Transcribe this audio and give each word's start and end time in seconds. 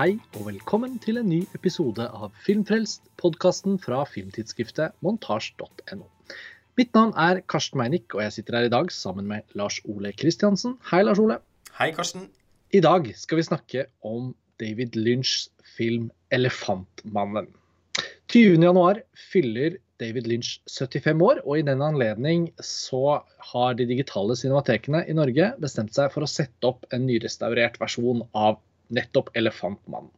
Hei 0.00 0.14
og 0.38 0.46
velkommen 0.46 0.94
til 1.04 1.18
en 1.20 1.26
ny 1.28 1.38
episode 1.52 2.00
av 2.00 2.30
Filmfrelst, 2.40 3.02
podkasten 3.20 3.74
fra 3.82 3.98
filmtidsskriftet 4.08 4.94
montasj.no. 5.04 6.06
Mitt 6.80 6.94
navn 6.96 7.10
er 7.20 7.42
Karsten 7.52 7.76
Meinick, 7.76 8.14
og 8.16 8.22
jeg 8.24 8.32
sitter 8.38 8.56
her 8.56 8.68
i 8.70 8.72
dag 8.72 8.88
sammen 8.96 9.28
med 9.28 9.52
Lars 9.60 9.76
Ole 9.84 10.14
Kristiansen. 10.16 10.78
Hei, 10.88 11.02
Lars 11.04 11.20
Ole. 11.20 11.36
Hei, 11.76 11.90
Karsten. 11.92 12.30
I 12.72 12.80
dag 12.80 13.10
skal 13.12 13.42
vi 13.42 13.44
snakke 13.50 13.84
om 14.00 14.30
David 14.62 14.96
Lynchs 14.96 15.50
film 15.76 16.08
'Elefantmannen'. 16.32 17.52
20.1 18.32 19.04
fyller 19.34 19.76
David 20.00 20.32
Lynch 20.32 20.62
75 20.78 21.20
år, 21.28 21.44
og 21.44 21.58
i 21.58 21.66
den 21.68 21.84
anledning 21.84 22.48
så 22.64 23.20
har 23.52 23.76
de 23.76 23.84
digitale 23.84 24.32
cinematekene 24.32 25.04
i 25.04 25.20
Norge 25.20 25.52
bestemt 25.60 25.92
seg 25.92 26.08
for 26.16 26.24
å 26.24 26.32
sette 26.38 26.72
opp 26.72 26.88
en 26.88 27.04
nyrestaurert 27.04 27.76
versjon 27.84 28.24
av 28.32 28.62
nettopp 28.96 29.32
'Elefantmannen'. 29.34 30.12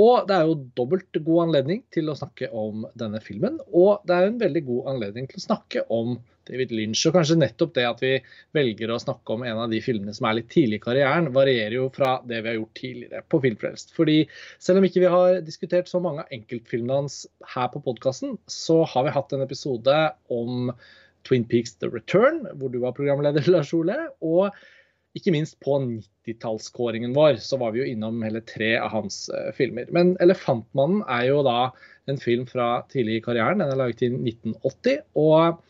Og 0.00 0.28
det 0.28 0.36
er 0.36 0.48
jo 0.48 0.60
dobbelt 0.78 1.18
god 1.24 1.48
anledning 1.48 1.82
til 1.92 2.08
å 2.08 2.16
snakke 2.16 2.48
om 2.56 2.86
denne 2.98 3.20
filmen. 3.20 3.58
Og 3.76 4.04
det 4.08 4.14
er 4.16 4.28
en 4.28 4.38
veldig 4.40 4.62
god 4.68 4.92
anledning 4.94 5.26
til 5.28 5.42
å 5.42 5.44
snakke 5.44 5.82
om 5.92 6.14
David 6.48 6.72
Lynch. 6.74 7.02
Og 7.06 7.16
kanskje 7.16 7.36
nettopp 7.38 7.74
det 7.76 7.84
at 7.86 8.00
vi 8.02 8.12
velger 8.56 8.92
å 8.92 9.00
snakke 9.02 9.36
om 9.36 9.44
en 9.46 9.60
av 9.64 9.70
de 9.72 9.82
filmene 9.84 10.14
som 10.16 10.26
er 10.28 10.38
litt 10.40 10.50
tidlig 10.52 10.80
i 10.80 10.84
karrieren, 10.86 11.30
varierer 11.34 11.76
jo 11.76 11.90
fra 11.94 12.14
det 12.28 12.40
vi 12.40 12.52
har 12.52 12.58
gjort 12.58 12.74
tidligere 12.80 13.22
på 13.28 13.42
Filmfrelst. 13.44 13.94
Fordi 13.98 14.18
selv 14.62 14.80
om 14.80 14.88
ikke 14.88 15.04
vi 15.04 15.14
har 15.14 15.40
diskutert 15.44 15.90
så 15.92 16.00
mange 16.02 16.24
av 16.24 16.34
enkeltfilmene 16.34 17.02
hans 17.02 17.22
her 17.54 17.70
på 17.74 17.84
podkasten, 17.84 18.38
så 18.50 18.82
har 18.88 19.06
vi 19.06 19.16
hatt 19.18 19.36
en 19.36 19.44
episode 19.44 19.98
om 20.32 20.72
Twin 21.28 21.44
Peaks 21.46 21.76
The 21.78 21.92
Return, 21.92 22.46
hvor 22.58 22.72
du 22.72 22.80
var 22.82 22.96
programleder, 22.96 23.44
Lars 23.52 23.74
Ole. 23.76 23.98
og 24.24 24.48
ikke 25.18 25.32
minst 25.34 25.58
på 25.60 25.76
90-tallskåringen 25.82 27.12
vår 27.16 27.36
så 27.44 27.58
var 27.60 27.74
vi 27.74 27.82
jo 27.82 27.88
innom 27.90 28.22
hele 28.24 28.40
tre 28.48 28.74
av 28.80 28.92
hans 28.94 29.26
uh, 29.32 29.50
filmer. 29.56 29.90
Men 29.92 30.14
'Elefantmannen' 30.16 31.04
er 31.04 31.26
jo 31.28 31.42
da 31.46 31.72
en 32.10 32.20
film 32.20 32.46
fra 32.48 32.82
tidlig 32.92 33.20
i 33.20 33.24
karrieren. 33.26 33.60
Den 33.60 33.74
er 33.74 33.80
laget 33.80 34.04
i 34.06 34.10
1980. 34.12 35.04
Og 35.20 35.60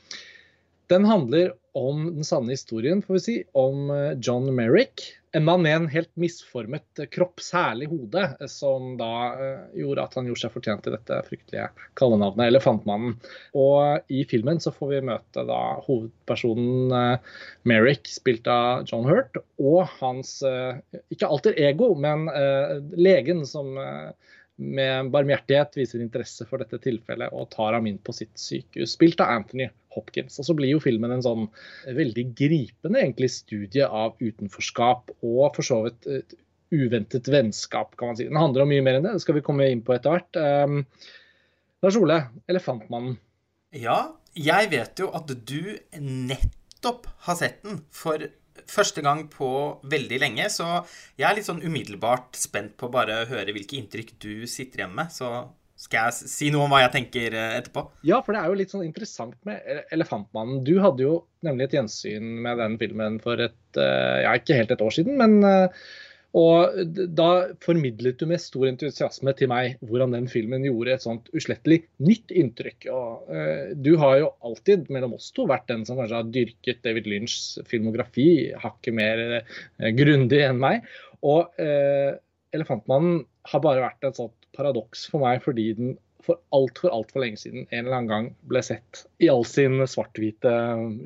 den 0.93 1.09
handler 1.09 1.53
om 1.73 2.05
den 2.15 2.25
sanne 2.25 2.53
historien, 2.53 3.03
får 3.03 3.15
vi 3.15 3.21
si, 3.21 3.35
om 3.53 3.91
eh, 3.91 4.13
John 4.21 4.49
Merrick. 4.55 5.05
En 5.33 5.45
mann 5.45 5.63
med 5.65 5.77
en 5.77 5.87
helt 5.89 6.11
misformet 6.21 7.01
kropp, 7.15 7.41
særlig 7.41 7.87
hode, 7.89 8.27
som 8.53 8.99
da 9.01 9.09
gjorde 9.73 10.05
at 10.05 10.17
han 10.19 10.27
gjorde 10.29 10.43
seg 10.43 10.53
fortjent 10.53 10.85
til 10.85 10.93
dette 10.93 11.21
fryktelige 11.25 11.71
kallenavnet 11.97 12.51
Elefantmannen. 12.51 13.15
Og 13.57 14.13
i 14.13 14.27
filmen 14.29 14.61
så 14.61 14.75
får 14.77 14.91
vi 14.91 15.01
møte 15.09 15.47
da 15.49 15.61
hovedpersonen 15.87 17.17
Merrick, 17.65 18.13
spilt 18.13 18.51
av 18.53 18.85
John 18.93 19.09
Hurt, 19.09 19.41
og 19.57 19.89
hans 20.03 20.35
ikke 20.45 21.33
alter 21.33 21.57
ego, 21.65 21.95
men 21.97 22.29
legen 22.93 23.47
som 23.49 23.73
med 24.63 25.11
barmhjertighet 25.15 25.77
viser 25.79 26.03
interesse 26.03 26.47
for 26.49 26.63
dette 26.63 26.79
tilfellet 26.83 27.35
og 27.35 27.51
tar 27.53 27.77
ham 27.77 27.89
inn 27.91 27.99
på 28.03 28.15
sitt 28.17 28.35
sykehus, 28.39 28.95
spilt 28.97 29.23
av 29.25 29.33
Anthony 29.35 29.69
Hopkins. 29.97 30.39
Og 30.41 30.49
så 30.49 30.57
blir 30.57 30.73
jo 30.75 30.83
filmen 30.83 31.13
en 31.15 31.25
sånn 31.25 31.49
veldig 31.87 32.27
gripende 32.39 33.03
egentlig 33.03 33.33
studie 33.35 33.87
av 33.87 34.17
utenforskap 34.23 35.13
og 35.21 35.45
for 35.57 35.67
så 35.67 35.83
vidt 35.87 36.09
et 36.21 36.37
uventet 36.73 37.29
vennskap, 37.29 37.93
kan 38.01 38.13
man 38.13 38.19
si. 38.19 38.29
Den 38.29 38.41
handler 38.41 38.65
om 38.65 38.73
mye 38.73 38.85
mer 38.85 38.99
enn 38.99 39.05
det, 39.07 39.17
det 39.19 39.25
skal 39.25 39.37
vi 39.37 39.45
komme 39.45 39.69
inn 39.69 39.83
på 39.85 39.93
etter 39.97 40.15
hvert. 40.15 40.39
Um, 40.41 40.85
Lars 41.85 41.99
Ole, 42.01 42.19
'Elefantmannen'. 42.49 43.19
Ja, 43.77 44.15
jeg 44.37 44.71
vet 44.73 45.01
jo 45.01 45.11
at 45.17 45.29
du 45.29 45.77
nettopp 46.01 47.09
har 47.27 47.37
sett 47.37 47.61
den 47.67 47.83
for 47.93 48.25
første 48.71 49.03
gang 49.05 49.25
på 49.33 49.49
veldig 49.89 50.21
lenge, 50.23 50.47
så 50.53 50.83
jeg 51.19 51.27
er 51.29 51.39
litt 51.39 51.49
sånn 51.49 51.65
umiddelbart 51.65 52.39
spent 52.39 52.77
på 52.81 52.91
bare 52.93 53.23
å 53.23 53.29
høre 53.31 53.55
hvilke 53.55 53.79
inntrykk 53.79 54.15
du 54.23 54.47
sitter 54.51 54.83
igjen 54.85 54.97
med. 54.97 55.13
Så 55.15 55.31
skal 55.83 56.09
jeg 56.09 56.31
si 56.31 56.51
noe 56.55 56.67
om 56.67 56.73
hva 56.73 56.83
jeg 56.85 56.95
tenker 56.95 57.35
eh, 57.35 57.57
etterpå? 57.59 57.85
Ja, 58.07 58.21
for 58.23 58.37
det 58.37 58.43
er 58.43 58.53
jo 58.53 58.59
litt 58.61 58.73
sånn 58.75 58.87
interessant 58.87 59.35
med 59.49 59.65
'Elefantmannen'. 59.91 60.63
Du 60.67 60.77
hadde 60.85 61.07
jo 61.07 61.17
nemlig 61.43 61.69
et 61.69 61.77
gjensyn 61.81 62.29
med 62.45 62.61
den 62.63 62.79
filmen 62.79 63.19
for 63.25 63.41
et 63.43 63.81
eh, 63.81 64.23
Ja, 64.27 64.37
ikke 64.39 64.61
helt 64.61 64.75
et 64.75 64.85
år 64.85 64.95
siden, 64.95 65.19
men 65.19 65.41
eh, 65.49 65.83
og 66.33 66.93
da 67.13 67.29
formidlet 67.61 68.17
du 68.21 68.25
med 68.31 68.41
stor 68.41 68.65
entusiasme 68.71 69.35
til 69.37 69.51
meg 69.53 69.77
hvordan 69.85 70.15
den 70.17 70.29
filmen 70.33 70.65
gjorde 70.65 70.95
et 70.95 71.05
sånt 71.05 71.29
uslettelig 71.37 71.83
nytt 72.01 72.33
inntrykk. 72.33 72.87
Og, 72.89 73.27
uh, 73.29 73.73
du 73.77 73.93
har 74.01 74.17
jo 74.23 74.31
alltid 74.49 74.89
mellom 74.93 75.19
oss 75.19 75.29
to 75.37 75.45
vært 75.51 75.69
den 75.69 75.85
som 75.89 76.01
kanskje 76.01 76.23
har 76.23 76.31
dyrket 76.33 76.81
David 76.87 77.11
Lynchs 77.13 77.59
filmografi 77.69 78.29
hakket 78.65 78.97
mer 78.97 79.25
uh, 79.43 79.91
grundig 79.99 80.41
enn 80.47 80.63
meg. 80.63 80.89
Og 81.21 81.53
uh, 81.61 82.17
'Elefantmannen' 82.53 83.27
har 83.53 83.65
bare 83.65 83.85
vært 83.85 84.09
et 84.09 84.17
sånt 84.17 84.49
paradoks 84.57 85.05
for 85.13 85.25
meg 85.25 85.45
fordi 85.45 85.69
den 85.77 85.95
for 86.23 86.39
altfor 86.55 86.93
altfor 86.95 87.25
lenge 87.25 87.41
siden 87.43 87.65
en 87.65 87.85
eller 87.85 87.97
annen 87.97 88.11
gang 88.11 88.27
ble 88.51 88.63
sett 88.65 89.05
i 89.23 89.31
all 89.33 89.45
sin 89.49 89.81
svart-hvite 89.91 90.53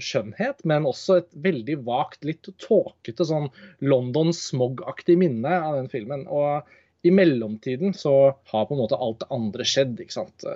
skjønnhet, 0.02 0.60
men 0.68 0.88
også 0.88 1.20
et 1.22 1.30
veldig 1.46 1.78
vagt, 1.86 2.24
litt 2.28 2.48
tåkete 2.62 3.26
sånn 3.28 3.48
London 3.84 4.34
smog-aktig 4.36 5.16
minne 5.20 5.60
av 5.60 5.78
den 5.78 5.88
filmen. 5.92 6.26
Og 6.28 7.06
i 7.06 7.12
mellomtiden 7.14 7.94
så 7.96 8.14
har 8.50 8.68
på 8.68 8.76
en 8.76 8.82
måte 8.82 8.98
alt 9.00 9.22
det 9.22 9.30
andre 9.34 9.66
skjedd. 9.68 9.96
ikke 10.02 10.18
sant? 10.18 10.46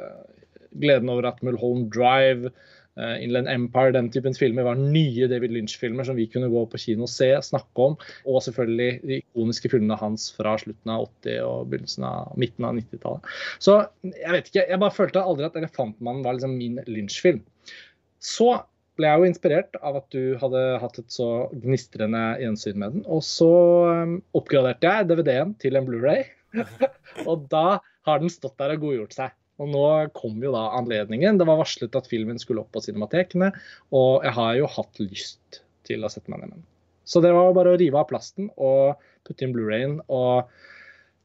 Gleden 0.70 1.10
over 1.12 1.30
at 1.30 1.42
Mulholland 1.46 1.90
Drive 1.94 2.52
Inland 3.22 3.50
Empire, 3.52 3.94
den 3.96 4.10
typen 4.12 4.36
filmer 4.36 4.66
var 4.66 4.80
nye 4.80 5.28
David 5.30 5.54
Lynch-filmer 5.54 6.06
som 6.06 6.18
vi 6.18 6.28
kunne 6.30 6.50
gå 6.52 6.64
på 6.70 6.80
kino 6.80 7.06
og 7.06 7.12
se, 7.12 7.30
snakke 7.46 7.86
om. 7.90 7.96
Og 8.26 8.42
selvfølgelig 8.46 8.90
de 9.02 9.20
ikoniske 9.20 9.72
filmene 9.72 9.98
hans 10.00 10.30
fra 10.36 10.56
slutten 10.60 10.94
av 10.94 11.06
80- 11.24 11.38
og 11.46 11.70
begynnelsen 11.70 12.08
av 12.08 12.34
midten 12.40 12.68
av 12.68 12.76
90-tallet. 12.78 13.30
Så 13.62 13.78
jeg 14.10 14.34
vet 14.36 14.50
ikke, 14.50 14.66
jeg 14.66 14.82
bare 14.82 14.98
følte 14.98 15.24
aldri 15.24 15.48
at 15.48 15.56
'Elefantmannen' 15.60 16.26
var 16.26 16.36
liksom 16.36 16.58
min 16.58 16.82
Lynch-film. 16.86 17.42
Så 18.20 18.52
ble 19.00 19.08
jeg 19.08 19.20
jo 19.20 19.28
inspirert 19.30 19.78
av 19.80 19.96
at 20.02 20.12
du 20.12 20.36
hadde 20.40 20.62
hatt 20.82 20.98
et 21.00 21.14
så 21.14 21.28
gnistrende 21.62 22.20
gjensyn 22.42 22.80
med 22.80 22.98
den. 22.98 23.04
Og 23.08 23.22
så 23.24 23.50
um, 23.88 24.18
oppgraderte 24.36 24.90
jeg 24.90 25.08
DVD-en 25.08 25.54
til 25.62 25.78
en 25.78 25.88
Blu-ray, 25.88 26.26
og 27.30 27.46
da 27.52 27.80
har 28.08 28.20
den 28.20 28.32
stått 28.32 28.58
der 28.60 28.74
og 28.76 28.84
godgjort 28.84 29.16
seg. 29.16 29.36
Og 29.60 29.68
nå 29.68 29.86
kom 30.16 30.40
jo 30.40 30.54
da 30.54 30.70
anledningen. 30.78 31.38
Det 31.38 31.46
var 31.48 31.60
varslet 31.60 31.96
at 31.98 32.08
filmen 32.08 32.40
skulle 32.40 32.64
opp 32.64 32.72
på 32.74 32.82
cinematekene, 32.84 33.52
og 33.92 34.24
jeg 34.24 34.36
har 34.38 34.54
jo 34.56 34.70
hatt 34.78 35.02
lyst 35.02 35.60
til 35.88 36.06
å 36.06 36.12
sette 36.12 36.32
meg 36.32 36.42
ned 36.42 36.52
med 36.52 36.60
den. 36.60 36.66
Så 37.10 37.20
det 37.24 37.32
var 37.34 37.52
bare 37.56 37.74
å 37.74 37.78
rive 37.80 37.98
av 37.98 38.08
plasten 38.08 38.48
og 38.56 39.00
putte 39.26 39.44
inn 39.44 39.52
Blu-rayen. 39.54 39.98
Og 40.08 40.48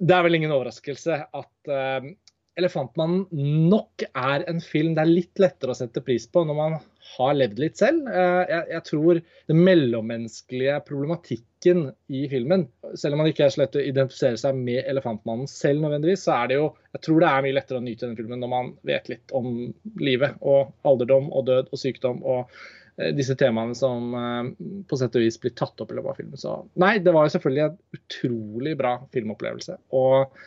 det 0.04 0.16
er 0.16 0.26
vel 0.26 0.40
ingen 0.40 0.54
overraskelse 0.56 1.20
at 1.24 1.72
uh, 1.72 2.08
'Elefantmannen' 2.56 3.68
nok 3.70 4.06
er 4.16 4.46
en 4.48 4.62
film 4.64 4.94
det 4.96 5.04
er 5.04 5.10
litt 5.12 5.42
lettere 5.44 5.74
å 5.74 5.78
sette 5.78 6.04
pris 6.06 6.24
på 6.32 6.46
når 6.48 6.56
man 6.56 6.78
har 7.16 7.36
levd 7.36 7.60
litt 7.60 7.82
selv. 7.82 8.08
Uh, 8.08 8.44
jeg, 8.48 8.62
jeg 8.72 8.84
tror 8.90 9.20
den 9.52 9.60
mellommenneskelige 9.68 10.78
problematikken 10.88 11.90
i 12.08 12.24
filmen, 12.32 12.66
selv 12.96 13.18
om 13.18 13.24
man 13.24 13.32
ikke 13.32 13.46
er 13.48 13.54
så 13.54 13.64
lett 13.66 13.76
å 13.76 13.84
identifisere 13.84 14.40
seg 14.40 14.56
med 14.56 14.88
elefantmannen 14.88 15.52
selv 15.52 15.84
nødvendigvis, 15.84 16.24
så 16.28 16.38
er 16.40 16.52
det 16.52 16.60
jo 16.62 16.72
Jeg 16.96 17.04
tror 17.10 17.22
det 17.22 17.30
er 17.30 17.44
mye 17.44 17.60
lettere 17.60 17.82
å 17.82 17.84
nyte 17.84 18.08
den 18.08 18.18
filmen 18.22 18.40
når 18.40 18.54
man 18.56 18.74
vet 18.88 19.12
litt 19.12 19.36
om 19.36 19.54
livet 20.00 20.40
og 20.40 20.72
alderdom 20.88 21.28
og 21.36 21.48
død 21.52 21.72
og 21.76 21.82
sykdom 21.82 22.24
og 22.24 22.56
uh, 22.56 23.10
disse 23.20 23.36
temaene 23.36 23.76
som 23.76 24.16
uh, 24.16 24.46
på 24.88 25.02
sett 25.02 25.20
og 25.20 25.28
vis 25.28 25.44
blir 25.44 25.60
tatt 25.60 25.84
opp 25.84 25.92
i 25.92 26.00
løpet 26.00 26.14
av 26.14 26.22
filmen. 26.24 26.40
Så 26.40 26.62
nei, 26.80 27.02
det 27.04 27.12
var 27.12 27.28
jo 27.28 27.36
selvfølgelig 27.36 27.68
en 27.68 27.82
utrolig 28.00 28.80
bra 28.80 29.02
filmopplevelse. 29.12 29.82
og 29.92 30.40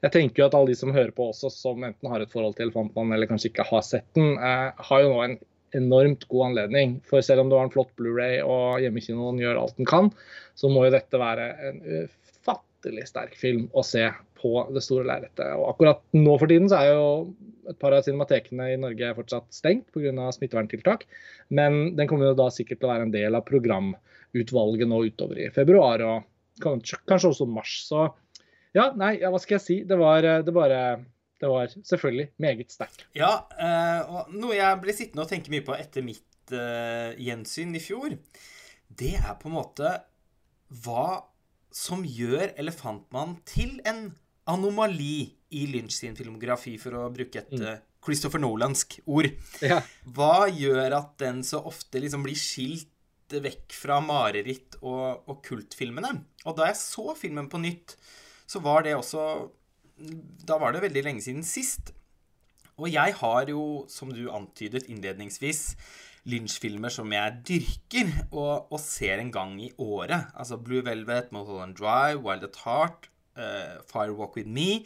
jeg 0.00 0.12
tenker 0.14 0.42
jo 0.42 0.48
at 0.48 0.56
alle 0.56 0.72
de 0.72 0.78
som 0.78 0.92
hører 0.94 1.12
på 1.16 1.28
også, 1.30 1.50
som 1.52 1.84
enten 1.84 2.08
har 2.08 2.22
et 2.24 2.32
forhold 2.32 2.56
til 2.56 2.68
Elefantmannen 2.68 3.16
eller 3.16 3.28
kanskje 3.28 3.50
ikke 3.50 3.68
har 3.68 3.84
sett 3.84 4.06
den, 4.16 4.32
eh, 4.38 4.70
har 4.88 5.02
jo 5.02 5.12
nå 5.12 5.20
en 5.26 5.36
enormt 5.76 6.24
god 6.30 6.46
anledning. 6.50 6.96
For 7.06 7.22
selv 7.24 7.44
om 7.44 7.50
det 7.50 7.58
var 7.58 7.68
en 7.68 7.74
flott 7.74 7.92
Blu-ray 7.98 8.40
og 8.42 8.80
hjemmekinoen 8.82 9.38
gjør 9.42 9.60
alt 9.60 9.76
den 9.78 9.88
kan, 9.88 10.10
så 10.58 10.70
må 10.72 10.86
jo 10.86 10.94
dette 10.96 11.20
være 11.20 11.46
en 11.68 11.80
ufattelig 11.84 13.06
sterk 13.10 13.36
film 13.38 13.68
å 13.76 13.84
se 13.86 14.08
på 14.40 14.64
det 14.72 14.82
store 14.84 15.06
lerretet. 15.08 15.52
Og 15.58 15.68
akkurat 15.74 16.00
nå 16.16 16.36
for 16.40 16.50
tiden 16.50 16.70
så 16.72 16.80
er 16.80 16.94
jo 16.94 17.10
et 17.70 17.78
par 17.80 17.94
av 17.94 18.06
cinematekene 18.06 18.70
i 18.72 18.80
Norge 18.80 19.12
fortsatt 19.18 19.50
stengt 19.54 19.90
pga. 19.94 20.30
smitteverntiltak. 20.32 21.04
Men 21.50 21.94
den 21.96 22.08
kommer 22.08 22.30
jo 22.30 22.38
da 22.40 22.48
sikkert 22.50 22.80
til 22.80 22.88
å 22.88 22.94
være 22.94 23.08
en 23.08 23.14
del 23.14 23.36
av 23.36 23.46
programutvalget 23.46 24.88
nå 24.88 25.04
utover 25.10 25.44
i 25.44 25.50
februar 25.54 26.02
og 26.06 26.26
kanskje 26.60 27.30
også 27.30 27.46
mars. 27.48 27.82
Så 27.88 28.08
ja, 28.76 28.90
nei, 28.98 29.16
ja, 29.22 29.30
hva 29.32 29.40
skal 29.42 29.58
jeg 29.58 29.64
si? 29.64 29.78
Det 29.88 29.98
var, 29.98 30.26
eh, 30.26 30.42
det 30.46 30.54
bare 30.54 30.82
det 31.40 31.48
var 31.48 31.72
selvfølgelig 31.72 32.26
meget 32.36 32.72
sterkt. 32.74 33.06
Ja, 33.16 33.32
uh, 33.56 34.00
og 34.12 34.32
noe 34.36 34.58
jeg 34.58 34.80
ble 34.82 34.92
sittende 34.92 35.24
og 35.24 35.30
tenke 35.30 35.52
mye 35.52 35.64
på 35.64 35.72
etter 35.72 36.04
mitt 36.04 36.52
uh, 36.52 37.16
gjensyn 37.16 37.72
i 37.78 37.80
fjor, 37.80 38.12
det 39.00 39.14
er 39.16 39.38
på 39.40 39.48
en 39.48 39.56
måte 39.56 39.94
hva 40.84 41.22
som 41.72 42.02
gjør 42.04 42.50
'Elefantmann' 42.52 43.38
til 43.48 43.78
en 43.88 44.10
anomali 44.50 45.30
i 45.54 45.66
Lynch 45.70 45.96
sin 45.96 46.16
filmografi, 46.18 46.76
for 46.82 46.98
å 46.98 47.08
bruke 47.14 47.40
et 47.40 47.54
mm. 47.54 47.82
Christopher 48.04 48.42
Nolansk 48.42 48.98
ord. 49.06 49.30
Ja. 49.64 49.80
Hva 50.04 50.48
gjør 50.50 50.98
at 50.98 51.16
den 51.22 51.44
så 51.46 51.62
ofte 51.66 52.02
liksom 52.02 52.24
blir 52.26 52.38
skilt 52.38 52.88
vekk 53.30 53.74
fra 53.76 54.00
mareritt 54.02 54.78
og, 54.80 55.26
og 55.30 55.42
kultfilmene? 55.46 56.16
Og 56.44 56.56
da 56.58 56.70
jeg 56.70 56.80
så 56.80 57.14
filmen 57.18 57.48
på 57.50 57.60
nytt, 57.62 57.96
så 58.50 58.62
var 58.64 58.84
det 58.86 58.96
også 58.98 59.22
Da 60.48 60.58
var 60.58 60.72
det 60.72 60.82
veldig 60.82 61.02
lenge 61.06 61.22
siden 61.22 61.44
sist. 61.46 61.92
Og 62.80 62.88
jeg 62.88 63.14
har 63.20 63.50
jo, 63.52 63.84
som 63.92 64.10
du 64.12 64.24
antydet 64.32 64.88
innledningsvis, 64.88 65.76
Lynch-filmer 66.28 66.92
som 66.92 67.12
jeg 67.12 67.36
dyrker 67.48 68.10
og, 68.28 68.70
og, 68.72 68.78
ser 68.80 69.20
en 69.20 69.32
gang 69.32 69.54
i 69.60 69.70
året. 69.80 70.32
Altså 70.34 70.58
Blue 70.60 70.84
Velvet, 70.84 71.30
Mulholland 71.32 71.76
Drive, 71.78 72.20
Wild 72.24 72.44
at 72.48 72.58
Heart, 72.64 73.08
uh, 73.36 73.80
Fire 73.88 74.16
Walk 74.16 74.36
With 74.36 74.48
Me. 74.48 74.82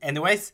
Anyways, 0.00 0.50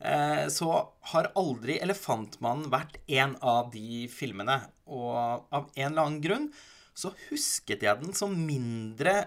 uh, 0.00 0.46
så 0.52 0.70
har 1.12 1.32
aldri 1.36 1.78
Elefantmannen 1.80 2.70
vært 2.72 3.00
en 3.08 3.36
av 3.40 3.72
de 3.74 4.04
filmene. 4.12 4.60
Og 4.88 5.16
av 5.16 5.68
en 5.74 5.90
eller 5.90 6.04
annen 6.06 6.24
grunn 6.24 6.48
så 6.94 7.10
husket 7.28 7.82
jeg 7.84 8.00
den 8.04 8.14
som 8.16 8.36
mindre 8.46 9.24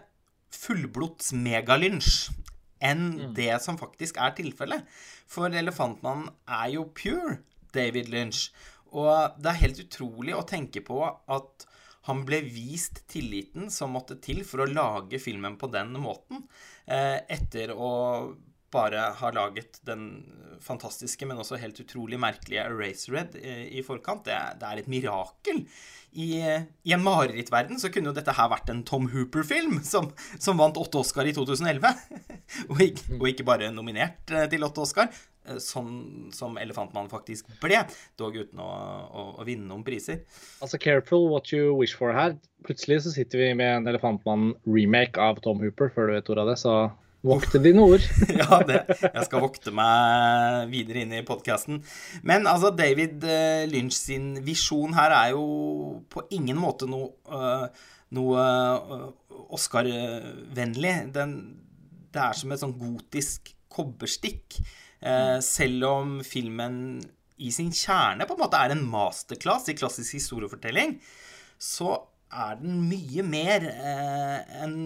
fullblods 0.54 1.34
megalynsj 1.36 2.30
enn 2.84 3.06
mm. 3.16 3.30
det 3.38 3.54
som 3.64 3.80
faktisk 3.80 4.20
er 4.22 4.36
tilfellet. 4.38 4.86
For 5.30 5.50
Elefantmannen 5.50 6.30
er 6.46 6.74
jo 6.76 6.88
pure 6.96 7.40
David 7.74 8.12
Lynch. 8.14 8.52
Og 8.96 9.40
det 9.42 9.52
er 9.52 9.64
helt 9.64 9.82
utrolig 9.84 10.36
å 10.38 10.46
tenke 10.48 10.84
på 10.86 11.02
at 11.06 11.68
han 12.08 12.22
ble 12.28 12.40
vist 12.46 13.02
tilliten 13.12 13.68
som 13.74 13.92
måtte 13.98 14.16
til 14.24 14.46
for 14.48 14.64
å 14.64 14.70
lage 14.70 15.20
filmen 15.20 15.58
på 15.60 15.68
den 15.74 15.92
måten. 16.00 16.46
Eh, 16.86 17.20
etter 17.36 17.74
å 17.76 17.90
bare 18.74 19.12
har 19.19 19.36
laget 19.36 19.80
den 19.88 20.10
fantastiske, 20.64 21.25
men 21.28 21.40
også 21.40 21.60
helt 21.62 21.80
utrolig 21.80 22.19
merkelige 22.19 22.66
Eraserhead 22.66 23.38
Red 23.38 23.69
i 23.72 23.84
forkant. 23.86 24.25
Det 24.25 24.38
det 24.60 24.68
er 24.68 24.81
et 24.81 24.90
mirakel. 24.92 25.64
I, 26.18 26.42
I, 26.84 26.94
en 26.96 27.04
marerittverden 27.04 27.80
så 27.80 27.92
kunne 27.94 28.10
jo 28.10 28.16
dette 28.16 28.34
her 28.34 28.50
vært 28.50 28.72
en 28.74 28.84
Tom 28.88 29.10
Hooper-film, 29.12 29.81
som, 29.86 30.10
som, 30.40 30.58
vant 30.58 30.80
åtte 30.80 31.02
Oscar 31.02 31.28
i 31.30 31.34
2011. 31.36 31.84
og, 32.72 32.80
ikke, 32.81 33.10
og, 33.19 33.25
ikke, 33.30 33.48
bare 33.48 33.72
nominert 33.75 34.31
eh, 34.34 34.48
til 34.50 34.66
åtte 34.66 34.81
Oscar, 34.81 35.12
eh, 35.46 35.60
sånn 35.62 36.31
som 36.34 36.58
Elefantmannen 36.58 37.12
faktisk 37.12 37.52
ble. 37.62 37.84
Dog 38.18 38.40
uten 38.40 38.64
å, 38.64 38.69
å, 38.72 39.28
å, 39.36 39.48
vinne 39.48 39.69
noen 39.69 39.86
priser. 39.86 40.24
Altså, 40.58 40.80
careful 40.81 41.28
what 41.30 41.54
you 41.54 41.75
wish 41.78 41.94
for 41.98 42.16
her. 42.18 42.38
Plutselig 42.66 43.04
så 43.06 43.14
sitter 43.14 43.44
vi 43.44 43.52
med 43.60 43.75
en 43.75 43.92
Elefantmann-remake 43.94 45.22
av 45.22 45.44
Tom 45.46 45.62
Hooper, 45.62 45.94
før 45.94 46.10
du 46.10 46.18
vet 46.18 46.34
ordet 46.34 46.48
av 46.48 46.54
det, 46.56 46.58
så 46.64 46.78
Vokte 47.28 47.60
dine 47.64 47.84
ord. 47.84 48.04
ja, 48.40 48.60
det, 48.68 48.80
jeg 49.04 49.26
skal 49.28 49.44
vokte 49.44 49.74
meg 49.76 50.72
videre 50.72 51.04
inn 51.04 51.14
i 51.18 51.26
podkasten. 51.28 51.82
Men 52.28 52.48
altså, 52.50 52.72
David 52.76 53.26
uh, 53.28 53.66
Lynch 53.70 53.98
sin 53.98 54.34
visjon 54.46 54.96
her 54.98 55.16
er 55.16 55.36
jo 55.36 55.46
på 56.12 56.24
ingen 56.38 56.60
måte 56.62 56.88
noe, 56.90 57.12
uh, 57.32 57.68
noe 58.16 58.48
uh, 58.48 59.06
Oscar-vennlig. 59.58 60.96
Det 61.14 62.24
er 62.24 62.40
som 62.40 62.54
et 62.54 62.64
sånn 62.64 62.78
gotisk 62.80 63.54
kobberstikk. 63.78 64.62
selv 65.46 65.84
om 65.86 66.14
filmen 66.26 66.98
i 67.38 67.52
sin 67.54 67.70
kjerne 67.70 68.26
på 68.26 68.34
en 68.34 68.42
måte 68.42 68.58
er 68.58 68.74
en 68.74 68.86
masterclass 68.90 69.70
i 69.70 69.76
klassisk 69.78 70.18
historiefortelling, 70.18 70.96
så 71.62 72.00
er 72.28 72.58
den 72.60 72.82
mye 72.90 73.24
mer 73.24 73.66
eh, 73.72 74.64
enn 74.64 74.78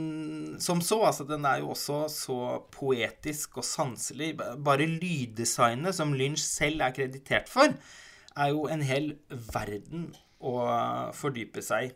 som 0.62 0.82
så. 0.86 1.00
Altså, 1.10 1.26
den 1.30 1.46
er 1.48 1.62
jo 1.62 1.72
også 1.74 2.04
så 2.12 2.40
poetisk 2.74 3.62
og 3.62 3.68
sanselig. 3.68 4.34
Bare 4.38 4.88
lyddesignet, 4.88 5.98
som 5.98 6.14
Lynch 6.14 6.44
selv 6.46 6.86
er 6.86 6.96
kreditert 6.96 7.50
for, 7.50 7.74
er 8.38 8.54
jo 8.54 8.68
en 8.72 8.86
hel 8.86 9.16
verden 9.30 10.12
å 10.42 10.54
fordype 11.14 11.62
seg 11.66 11.90
i. 11.90 11.92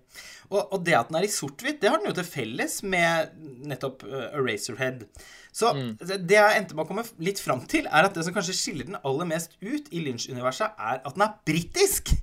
Og, 0.51 0.59
og, 0.61 0.77
det 0.85 0.97
at 0.97 1.09
den 1.09 1.17
er 1.19 1.25
i 1.25 1.31
sort-hvitt, 1.33 1.79
det 1.81 1.89
har 1.89 2.01
den 2.01 2.11
jo 2.11 2.17
til 2.17 2.27
felles 2.27 2.77
med 2.85 3.33
nettopp 3.65 4.05
uh, 4.05 4.27
Eraserhead. 4.37 5.07
Så 5.55 5.71
mm. 5.73 5.89
det 6.03 6.37
jeg 6.37 6.59
endte 6.59 6.77
med 6.77 6.85
å 6.85 6.89
komme 6.89 7.05
litt 7.23 7.41
fram 7.41 7.63
til, 7.69 7.87
er 7.89 8.05
at 8.07 8.17
det 8.17 8.25
som 8.27 8.35
kanskje 8.35 8.57
skiller 8.57 8.89
den 8.89 8.99
aller 9.01 9.29
mest 9.29 9.57
ut 9.63 9.89
i 9.89 10.03
Lynch-universet, 10.05 10.77
er 10.77 11.01
at 11.01 11.17
den 11.17 11.25
er 11.25 11.37
britisk. 11.47 12.13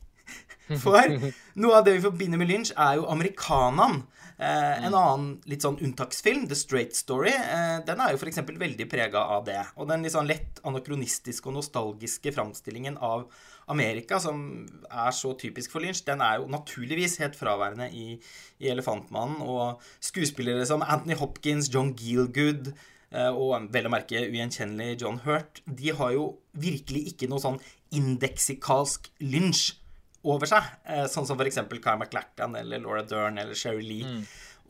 For 0.83 1.33
noe 1.63 1.79
av 1.79 1.87
det 1.87 1.97
vi 1.97 2.05
forbinder 2.05 2.41
med 2.41 2.51
Lynch, 2.51 2.73
er 2.77 2.99
jo 3.01 3.09
amerikaneren. 3.13 4.03
Eh, 4.43 4.85
en 4.87 4.91
mm. 4.91 4.97
annen 4.97 5.27
litt 5.47 5.63
sånn 5.63 5.77
unntaksfilm, 5.85 6.49
The 6.51 6.57
Straight 6.59 6.97
Story, 6.99 7.31
eh, 7.31 7.79
den 7.87 8.01
er 8.03 8.15
jo 8.15 8.19
f.eks. 8.19 8.41
veldig 8.49 8.87
prega 8.91 9.27
av 9.37 9.45
det. 9.47 9.61
Og 9.77 9.87
den 9.91 10.03
litt 10.03 10.15
sånn 10.17 10.31
lett 10.31 10.59
anakronistiske 10.67 11.47
og 11.51 11.59
nostalgiske 11.61 12.33
framstillingen 12.35 12.97
av 12.99 13.29
Amerika, 13.71 14.19
som 14.23 14.65
er 14.89 15.13
så 15.15 15.35
typisk 15.39 15.75
for 15.75 15.85
Lynch, 15.85 16.03
den 16.09 16.25
er 16.25 16.41
jo 16.41 16.49
naturligvis 16.51 17.21
helt 17.23 17.39
fraværende 17.39 17.91
i, 17.95 18.17
i 18.59 18.73
'Elefantmannen'. 18.73 19.45
Og 19.47 19.85
skuespillere 20.03 20.67
som 20.67 20.83
Anthony 20.83 21.15
Hopkins, 21.21 21.71
John 21.73 21.93
Gielgud 21.95 22.73
eh, 23.13 23.31
og 23.31 23.69
vel 23.71 23.87
å 23.87 23.95
merke 23.95 24.25
ugjenkjennelig 24.27 25.05
John 25.05 25.23
Hurt, 25.23 25.63
de 25.67 25.95
har 25.95 26.17
jo 26.17 26.33
virkelig 26.53 27.13
ikke 27.13 27.31
noe 27.31 27.43
sånn 27.45 27.63
indeksikalsk 27.95 29.13
Lynch 29.21 29.77
over 30.23 30.51
seg. 30.51 30.69
Eh, 30.87 31.05
sånn 31.11 31.27
som 31.29 31.41
f.eks. 31.41 31.61
Kai 31.83 31.97
MacLachlan 32.01 32.57
eller 32.61 32.83
Laura 32.83 33.05
Dern 33.07 33.41
eller 33.43 33.59
Sherry 33.59 33.85
Lee. 33.87 34.07
Mm. 34.09 34.23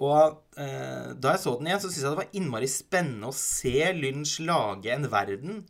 Og 0.03 0.61
eh, 0.61 1.13
da 1.15 1.35
jeg 1.35 1.43
så 1.43 1.57
den 1.59 1.69
igjen, 1.69 1.83
så 1.83 1.91
syntes 1.91 2.07
jeg 2.07 2.15
det 2.15 2.23
var 2.23 2.39
innmari 2.39 2.71
spennende 2.71 3.29
å 3.31 3.37
se 3.37 3.93
Lynch 3.99 4.39
lage 4.43 4.95
en 4.95 5.11
verden, 5.13 5.61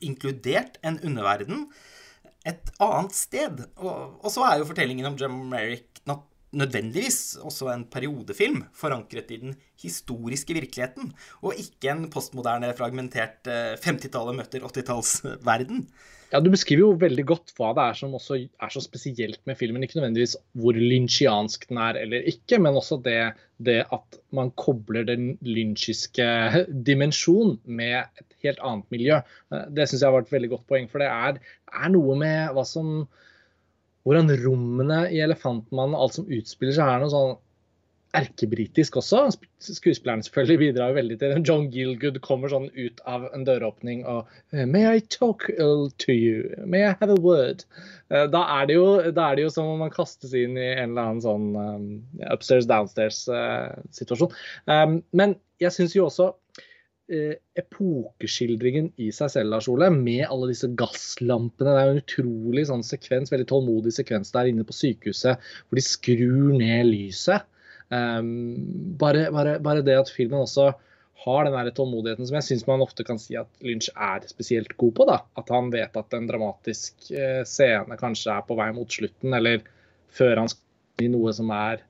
inkludert 0.00 0.80
en 0.86 0.96
underverden, 1.04 1.66
et 2.46 2.72
annet 2.82 3.14
sted. 3.16 3.62
Og, 3.76 4.16
og 4.22 4.32
så 4.32 4.46
er 4.48 4.60
jo 4.60 4.70
fortellingen 4.70 5.10
om 5.10 5.20
Jim 5.20 5.38
Merrick 5.52 5.96
nødvendigvis 6.56 7.36
også 7.42 7.70
en 7.72 7.84
periodefilm 7.90 8.62
forankret 8.76 9.30
i 9.34 9.40
den 9.42 9.56
historiske 9.82 10.54
virkeligheten, 10.56 11.12
og 11.42 11.58
ikke 11.60 11.92
en 11.92 12.06
postmoderne, 12.12 12.72
fragmentert 12.78 13.48
50-tallet 13.82 14.32
eh, 14.34 14.38
møter 14.40 14.68
80-tallsverden. 14.68 15.86
Ja, 16.32 16.40
Du 16.42 16.48
beskriver 16.50 16.82
jo 16.82 16.98
veldig 16.98 17.24
godt 17.28 17.52
hva 17.54 17.70
det 17.76 17.82
er 17.84 17.98
som 18.00 18.14
også 18.18 18.38
er 18.42 18.72
så 18.72 18.82
spesielt 18.82 19.38
med 19.46 19.58
filmen. 19.60 19.84
Ikke 19.84 20.00
nødvendigvis 20.00 20.34
hvor 20.58 20.74
lynchiansk 20.74 21.68
den 21.70 21.78
er 21.82 22.00
eller 22.00 22.26
ikke, 22.32 22.58
men 22.62 22.78
også 22.78 22.98
det, 23.04 23.20
det 23.62 23.84
at 23.94 24.18
man 24.34 24.50
kobler 24.58 25.06
den 25.06 25.36
lynsjiske 25.46 26.26
dimensjon 26.86 27.56
med 27.64 28.02
et 28.18 28.38
helt 28.42 28.58
annet 28.58 28.90
miljø. 28.90 29.20
Det 29.70 29.86
syns 29.86 30.02
jeg 30.02 30.08
har 30.08 30.16
vært 30.18 30.30
et 30.32 30.36
veldig 30.38 30.52
godt 30.56 30.66
poeng. 30.72 30.90
For 30.90 31.02
det 31.02 31.12
er, 31.12 31.38
er 31.70 31.94
noe 31.94 32.18
med 32.18 32.56
hva 32.56 32.66
som 32.66 32.98
Hvordan 34.06 34.28
rommene 34.38 35.08
i 35.10 35.16
'Elefantmannen' 35.18 35.98
alt 35.98 36.14
som 36.14 36.28
utspiller 36.30 36.76
seg, 36.76 36.86
er 36.86 37.00
noe 37.02 37.10
sånn 37.10 37.32
erkebritisk 38.16 38.96
også. 39.00 39.22
Skuespilleren 39.62 40.24
selvfølgelig 40.24 40.58
bidrar 40.62 40.96
veldig 40.96 41.18
til 41.20 41.32
det. 41.32 41.42
John 41.48 41.68
Gilgood 41.72 42.18
kommer 42.24 42.52
sånn 42.52 42.68
ut 42.76 43.02
av 43.08 43.26
en 43.36 43.44
døråpning 43.46 44.04
og 44.08 44.30
eh, 44.52 44.64
May 44.68 44.86
I 44.98 45.04
talk 45.12 45.48
to 45.52 46.14
you? 46.14 46.48
May 46.64 46.86
I 46.86 46.94
have 47.00 47.12
a 47.12 47.20
word? 47.20 47.64
Eh, 48.12 48.26
da 48.30 48.42
er 48.58 48.68
det 48.68 48.78
jo, 48.78 48.86
er 49.02 49.36
det 49.36 49.46
jo 49.46 49.52
som 49.52 49.72
om 49.72 49.84
man 49.84 49.94
kastes 49.94 50.34
inn 50.36 50.56
i 50.58 50.68
en 50.76 50.92
eller 50.92 51.10
annen 51.10 51.22
sånn 51.24 51.46
um, 51.56 51.86
upstairs, 52.30 52.68
downstairs-situasjon. 52.70 54.34
Uh, 54.68 54.82
um, 54.84 55.00
men 55.16 55.34
jeg 55.62 55.74
syns 55.74 55.96
jo 55.96 56.06
også 56.06 56.30
uh, 56.30 57.34
epokeskildringen 57.58 58.92
i 59.02 59.10
seg 59.14 59.32
selv, 59.34 59.54
Lars 59.54 59.70
Ole, 59.72 59.90
med 59.94 60.26
alle 60.28 60.52
disse 60.52 60.70
gasslampene. 60.78 61.72
Det 61.72 61.82
er 61.82 61.90
jo 61.90 61.96
en 61.96 62.04
utrolig 62.04 62.66
sånn 62.70 62.86
sekvens, 62.86 63.34
veldig 63.34 63.48
tålmodig 63.50 63.96
sekvens 63.98 64.32
der 64.36 64.52
inne 64.52 64.66
på 64.66 64.76
sykehuset 64.76 65.42
hvor 65.66 65.80
de 65.80 65.86
skrur 65.86 66.54
ned 66.54 66.92
lyset. 66.92 67.48
Um, 67.88 68.96
bare, 68.98 69.28
bare, 69.30 69.58
bare, 69.62 69.84
det 69.86 69.94
at 70.00 70.10
filmen 70.10 70.42
også 70.42 70.72
har 71.26 71.46
den 71.46 71.54
der 71.54 71.70
tålmodigheten 71.72 72.26
som 72.26 72.36
jeg 72.36 72.46
syns 72.48 72.64
man 72.66 72.82
ofte 72.82 73.04
kan 73.06 73.20
si 73.22 73.36
at 73.38 73.48
Lynch 73.64 73.88
er 73.94 74.26
spesielt 74.28 74.74
god 74.80 74.94
på. 74.98 75.06
da, 75.08 75.20
At 75.38 75.52
han 75.54 75.70
vet 75.74 75.96
at 75.96 76.16
en 76.16 76.28
dramatisk 76.28 77.10
uh, 77.14 77.42
scene 77.46 77.98
kanskje 78.00 78.34
er 78.34 78.46
på 78.46 78.58
vei 78.58 78.70
mot 78.76 78.90
slutten, 78.90 79.34
eller 79.38 79.62
før 80.16 80.42
han 80.42 80.50
skal 80.52 81.06
i 81.06 81.12
noe 81.12 81.32
som 81.36 81.50
er 81.54 81.82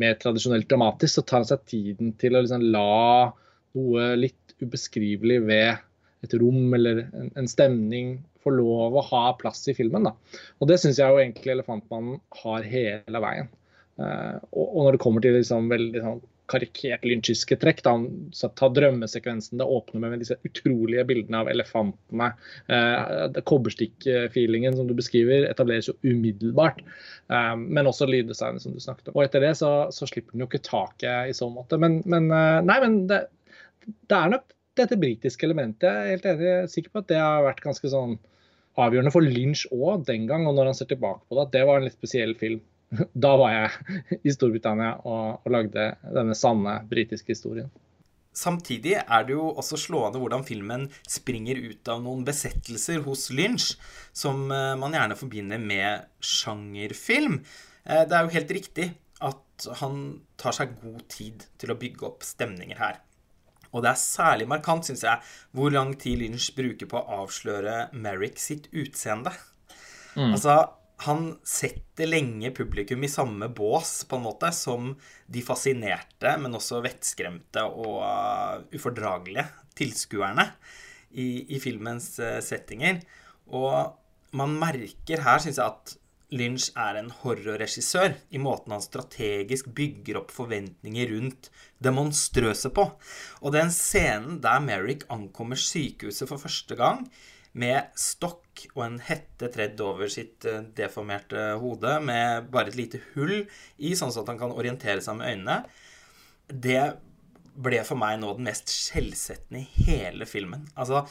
mer 0.00 0.16
tradisjonelt 0.20 0.68
dramatisk, 0.70 1.18
så 1.18 1.24
tar 1.26 1.42
han 1.42 1.48
seg 1.48 1.64
tiden 1.68 2.12
til 2.20 2.36
å 2.36 2.44
liksom 2.44 2.64
la 2.72 3.32
noe 3.76 4.12
litt 4.16 4.54
ubeskrivelig 4.62 5.40
ved 5.44 5.82
et 6.22 6.36
rom 6.38 6.72
eller 6.76 7.06
en, 7.08 7.32
en 7.36 7.48
stemning 7.50 8.20
få 8.42 8.52
lov 8.54 8.96
å 8.96 9.04
ha 9.10 9.24
plass 9.38 9.64
i 9.70 9.74
filmen. 9.76 10.08
da. 10.08 10.14
Og 10.60 10.70
det 10.70 10.78
syns 10.82 11.00
jeg 11.00 11.10
jo 11.10 11.20
egentlig 11.22 11.54
'Elefantmannen' 11.54 12.20
har 12.42 12.68
hele 12.74 13.22
veien. 13.26 13.50
Uh, 14.00 14.38
og, 14.56 14.84
når 14.86 14.94
det 14.96 15.02
kommer 15.02 15.24
til 15.24 15.34
liksom 15.36 15.68
veldig 15.72 16.02
sånn 16.04 16.22
karikert 16.52 17.04
lynchiske 17.06 17.56
trekk, 17.60 17.80
da, 17.86 17.92
så 18.36 18.50
ta 18.58 18.68
drømmesekvensen 18.74 19.60
det 19.60 19.66
åpner 19.68 20.02
med, 20.02 20.14
med 20.14 20.22
disse 20.24 20.36
utrolige 20.44 21.04
bildene 21.08 21.40
av 21.40 21.50
elefantene. 21.52 22.32
Uh, 22.68 23.42
Kobberstikk-feelingen 23.48 24.76
som 24.76 24.88
du 24.88 24.96
beskriver, 24.98 25.46
etableres 25.48 25.88
jo 25.88 25.96
umiddelbart. 26.04 26.82
Uh, 27.32 27.54
men 27.56 27.88
også 27.88 28.08
lyddesignet 28.10 28.64
som 28.64 28.74
du 28.74 28.82
snakket 28.82 29.12
om. 29.12 29.16
Og 29.20 29.26
etter 29.26 29.44
det 29.44 29.54
så, 29.60 29.72
så 29.94 30.08
slipper 30.08 30.34
den 30.34 30.44
jo 30.44 30.50
ikke 30.50 30.64
taket 30.66 31.30
i 31.32 31.36
så 31.36 31.48
måte. 31.52 31.80
Men, 31.80 32.00
men 32.10 32.28
nei, 32.66 32.80
men 32.84 32.98
det, 33.10 33.24
det, 33.86 34.18
er 34.18 34.34
nok 34.34 34.50
dette 34.78 34.98
britiske 35.00 35.48
elementet. 35.48 35.88
Jeg 35.88 36.02
er 36.02 36.14
helt 36.16 36.28
enig, 36.28 36.48
jeg 36.48 36.66
er 36.66 36.74
sikker 36.74 36.92
på 36.92 37.04
at 37.04 37.10
det 37.12 37.22
har 37.22 37.46
vært 37.46 37.64
ganske 37.64 37.92
sånn 37.92 38.18
avgjørende 38.80 39.12
for 39.12 39.24
Lynch 39.24 39.66
òg 39.74 40.06
den 40.08 40.26
gang, 40.28 40.46
og 40.48 40.56
når 40.56 40.70
han 40.70 40.76
ser 40.78 40.88
tilbake 40.92 41.24
på 41.28 41.36
det, 41.36 41.46
at 41.46 41.56
det 41.56 41.64
var 41.68 41.80
en 41.80 41.88
litt 41.88 41.98
spesiell 41.98 42.32
film. 42.40 42.62
da 43.24 43.32
var 43.40 43.54
jeg 43.54 44.18
i 44.22 44.34
Storbritannia 44.34 44.98
og, 45.02 45.42
og 45.42 45.54
lagde 45.54 45.92
denne 46.12 46.36
sanne 46.38 46.80
britiske 46.88 47.34
historien. 47.34 47.70
samtidig 48.32 48.94
er 49.02 49.26
det 49.28 49.34
jo 49.34 49.50
også 49.60 49.76
slående 49.76 50.20
hvordan 50.20 50.44
filmen 50.44 50.86
springer 51.04 51.58
ut 51.60 51.88
av 51.92 52.00
noen 52.04 52.24
besettelser 52.24 53.02
hos 53.04 53.28
Lynch, 53.30 53.74
som 54.12 54.46
eh, 54.48 54.72
man 54.80 54.96
gjerne 54.96 55.18
forbinder 55.20 55.60
med 55.60 56.06
sjangerfilm. 56.24 57.42
Eh, 57.84 58.04
det 58.08 58.16
er 58.16 58.24
jo 58.24 58.36
helt 58.36 58.54
riktig 58.56 58.88
at 59.22 59.68
han 59.82 59.98
tar 60.40 60.56
seg 60.56 60.78
god 60.80 61.04
tid 61.12 61.44
til 61.60 61.74
å 61.74 61.78
bygge 61.78 62.08
opp 62.08 62.24
stemninger 62.26 62.80
her. 62.80 63.02
Og 63.72 63.84
det 63.84 63.92
er 63.92 64.00
særlig 64.00 64.48
markant, 64.50 64.84
syns 64.84 65.04
jeg, 65.06 65.20
hvor 65.56 65.72
lang 65.72 65.94
tid 66.00 66.20
Lynch 66.20 66.50
bruker 66.56 66.88
på 66.90 66.98
å 66.98 67.22
avsløre 67.22 67.86
Merrick 67.96 68.40
sitt 68.40 68.68
utseende. 68.72 69.32
Mm. 70.16 70.34
Altså, 70.34 70.56
han 71.02 71.32
setter 71.46 72.08
lenge 72.08 72.52
publikum 72.54 73.02
i 73.04 73.10
samme 73.10 73.48
bås, 73.52 74.02
på 74.08 74.18
en 74.18 74.26
måte, 74.26 74.52
som 74.54 74.92
de 75.26 75.42
fascinerte, 75.44 76.36
men 76.42 76.58
også 76.58 76.82
vettskremte 76.84 77.64
og 77.68 77.98
uh, 78.02 78.60
ufordragelige 78.74 79.48
tilskuerne 79.78 80.46
i, 81.10 81.26
i, 81.48 81.58
filmens 81.62 82.14
uh, 82.22 82.38
settinger. 82.44 83.02
Og 83.52 83.96
man 84.38 84.54
merker 84.60 85.24
her, 85.24 85.42
syns 85.42 85.58
jeg, 85.60 85.66
at 85.66 85.96
Lynch 86.32 86.70
er 86.80 86.96
en 86.96 87.10
horrorregissør 87.12 88.14
i 88.32 88.40
måten 88.40 88.72
han 88.72 88.84
strategisk 88.84 89.68
bygger 89.76 90.22
opp 90.22 90.30
forventninger 90.32 91.10
rundt 91.12 91.50
det 91.82 91.92
monstrøse 91.92 92.70
på. 92.72 92.86
Og 93.44 93.52
den 93.52 93.68
scenen 93.74 94.38
der 94.44 94.62
Merrick 94.64 95.04
ankommer 95.12 95.60
sykehuset 95.60 96.30
for 96.30 96.40
første 96.40 96.78
gang, 96.78 97.04
med 97.58 97.92
stokk 97.98 98.66
og 98.72 98.84
en 98.86 98.98
hette 99.04 99.50
tredd 99.52 99.80
over 99.84 100.10
sitt 100.12 100.46
eh, 100.48 100.64
deformerte 100.76 101.52
hode, 101.60 101.98
med 102.04 102.48
bare 102.52 102.72
et 102.72 102.78
lite 102.78 103.02
hull 103.12 103.42
i, 103.42 103.92
sånn 103.98 104.12
at 104.12 104.32
han 104.32 104.40
kan 104.40 104.54
orientere 104.54 105.04
seg 105.04 105.18
med 105.18 105.34
øynene, 105.34 105.58
det 106.52 106.82
ble 107.52 107.82
for 107.84 108.00
meg 108.00 108.18
nå 108.20 108.32
den 108.38 108.48
mest 108.48 108.72
skjellsettende 108.72 109.60
i 109.60 109.86
hele 109.88 110.28
filmen. 110.28 110.64
Altså 110.72 111.04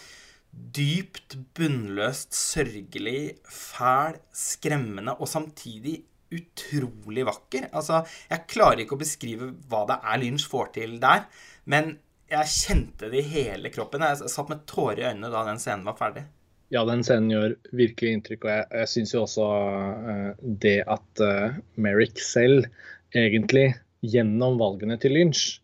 dypt, 0.52 1.38
bunnløst, 1.56 2.34
sørgelig, 2.36 3.38
fæl, 3.48 4.18
skremmende 4.36 5.14
og 5.20 5.30
samtidig 5.32 6.02
utrolig 6.32 7.26
vakker. 7.28 7.70
Altså, 7.76 8.02
jeg 8.32 8.48
klarer 8.52 8.84
ikke 8.84 8.98
å 8.98 9.02
beskrive 9.02 9.52
hva 9.72 9.86
det 9.90 10.00
er 10.02 10.22
Lynch 10.22 10.48
får 10.52 10.74
til 10.78 10.98
der, 11.04 11.28
men 11.72 11.96
jeg 12.32 12.52
kjente 12.52 13.10
det 13.12 13.22
i 13.22 13.30
hele 13.34 13.72
kroppen. 13.74 14.04
Jeg 14.06 14.32
satt 14.32 14.52
med 14.52 14.64
tårer 14.70 15.02
i 15.02 15.08
øynene 15.10 15.32
da 15.34 15.44
den 15.48 15.60
scenen 15.62 15.88
var 15.88 15.98
ferdig. 16.00 16.26
Ja, 16.72 16.86
den 16.88 17.04
scenen 17.04 17.32
gjør 17.34 17.56
virkelig 17.76 18.16
inntrykk. 18.16 18.46
Og 18.46 18.54
jeg, 18.54 18.68
jeg 18.80 18.92
syns 18.94 19.16
jo 19.16 19.24
også 19.26 19.48
uh, 19.48 20.30
det 20.64 20.78
at 20.88 21.24
uh, 21.24 21.58
Merrick 21.76 22.22
selv 22.24 22.70
egentlig 23.12 23.74
gjennom 24.02 24.56
valgene 24.62 24.96
til 25.02 25.18
Lynch 25.18 25.60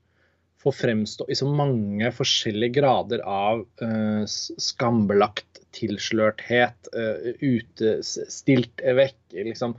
får 0.62 0.76
fremstå 0.76 1.28
i 1.32 1.38
så 1.38 1.48
mange 1.48 2.10
forskjellige 2.12 2.76
grader 2.82 3.24
av 3.24 3.64
uh, 3.80 4.24
skambelagt 4.28 5.62
tilslørthet, 5.78 6.90
uh, 6.92 7.32
utestilt 7.40 8.82
vekk, 8.82 9.20
liksom, 9.48 9.78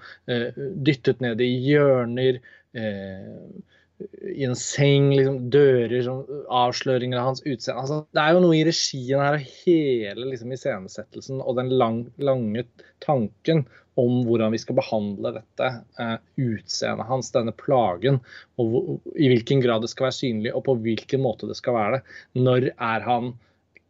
dyttet 0.86 1.20
ned 1.24 1.42
i 1.44 1.50
hjørner. 1.68 2.40
Uh, 2.76 3.76
i 4.22 4.44
en 4.46 4.54
seng, 4.58 5.10
liksom, 5.16 5.38
dører, 5.52 5.98
sånn, 6.06 6.22
avsløringer 6.54 7.18
av 7.18 7.32
hans 7.32 7.42
utseende. 7.44 7.82
Altså, 7.82 7.98
det 8.14 8.22
er 8.22 8.36
jo 8.36 8.42
noe 8.44 8.56
i 8.58 8.64
regien 8.68 9.22
her 9.24 9.38
og 9.38 9.50
hele 9.64 10.30
liksom, 10.30 10.54
iscenesettelsen 10.54 11.42
og 11.42 11.58
den 11.58 11.72
lang, 11.80 12.04
lange 12.22 12.64
tanken 13.04 13.64
om 13.98 14.20
hvordan 14.28 14.54
vi 14.54 14.60
skal 14.62 14.78
behandle 14.78 15.32
dette 15.40 15.70
eh, 15.98 16.14
utseendet 16.38 17.08
hans, 17.08 17.32
denne 17.34 17.54
plagen, 17.58 18.20
og 18.60 18.70
hvor, 18.70 18.92
i 19.18 19.32
hvilken 19.32 19.62
grad 19.64 19.82
det 19.82 19.90
skal 19.90 20.08
være 20.08 20.18
synlig, 20.20 20.54
og 20.54 20.62
på 20.68 20.76
hvilken 20.84 21.24
måte 21.24 21.50
det 21.50 21.58
skal 21.58 21.74
være 21.74 21.98
det. 21.98 22.18
Når 22.38 22.70
er 22.70 23.06
han 23.08 23.32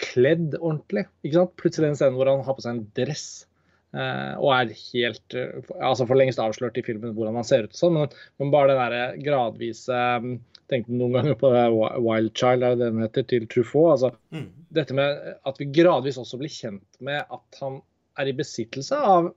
kledd 0.00 0.56
ordentlig? 0.62 1.04
Ikke 1.26 1.42
sant? 1.42 1.54
Plutselig 1.60 1.90
en 1.90 2.00
scene 2.00 2.16
hvor 2.16 2.30
han 2.30 2.46
har 2.46 2.56
på 2.56 2.64
seg 2.64 2.78
en 2.78 2.86
dress 2.96 3.28
og 4.36 4.50
er 4.52 4.74
helt 4.76 5.36
uh, 5.36 5.64
altså 5.80 6.04
for 6.08 6.20
lengst 6.20 6.40
avslørt 6.42 6.76
i 6.76 6.84
filmen 6.84 7.14
hvordan 7.16 7.38
han 7.40 7.48
ser 7.48 7.68
ut. 7.68 7.76
Sånn, 7.76 7.96
men, 7.96 8.14
men, 8.40 8.52
bare 8.52 8.74
det 8.74 8.78
der 8.82 9.20
gradvise 9.24 10.04
um, 10.20 10.38
Tenkte 10.68 10.92
noen 10.92 11.14
ganger 11.16 11.36
på 11.40 11.48
det 11.48 11.62
Wild 11.72 12.34
Child, 12.36 12.60
er 12.60 12.74
det 12.76 12.90
den 12.90 13.00
heter, 13.00 13.24
til 13.24 13.46
Truffaut. 13.48 13.94
Altså, 13.94 14.10
mm. 14.36 14.42
Dette 14.76 14.96
med 14.98 15.22
at 15.48 15.60
vi 15.62 15.70
gradvis 15.72 16.18
også 16.20 16.36
blir 16.42 16.52
kjent 16.52 16.98
med 17.08 17.22
at 17.24 17.60
han 17.62 17.78
er 18.20 18.28
i 18.28 18.34
besittelse 18.36 18.98
av 19.00 19.30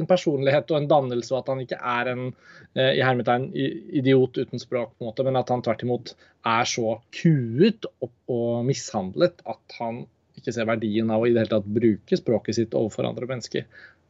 en 0.00 0.08
personlighet 0.08 0.72
og 0.72 0.78
en 0.78 0.88
dannelse, 0.88 1.28
og 1.34 1.42
at 1.42 1.50
han 1.52 1.60
ikke 1.60 1.76
er 1.92 2.08
en 2.14 2.24
i 2.72 3.02
hermetegn 3.04 3.50
idiot 3.52 4.40
uten 4.40 4.62
språk, 4.62 4.94
på 4.94 5.04
en 5.04 5.10
måte, 5.10 5.28
men 5.28 5.36
at 5.36 5.52
han 5.52 5.60
tvert 5.66 5.84
imot 5.84 6.14
er 6.48 6.68
så 6.72 6.96
kuet 7.20 7.84
og, 7.98 8.14
og 8.32 8.64
mishandlet 8.70 9.44
at 9.44 9.76
han 9.82 10.06
ikke 10.38 10.54
ser 10.54 10.68
verdien 10.68 11.10
av 11.12 11.22
å 11.22 11.28
i 11.28 11.34
det 11.34 11.42
hele 11.42 11.52
tatt 11.52 11.70
bruke 11.78 12.18
språket 12.18 12.58
sitt 12.58 12.76
overfor 12.78 13.08
andre 13.08 13.28
mennesker. 13.30 13.66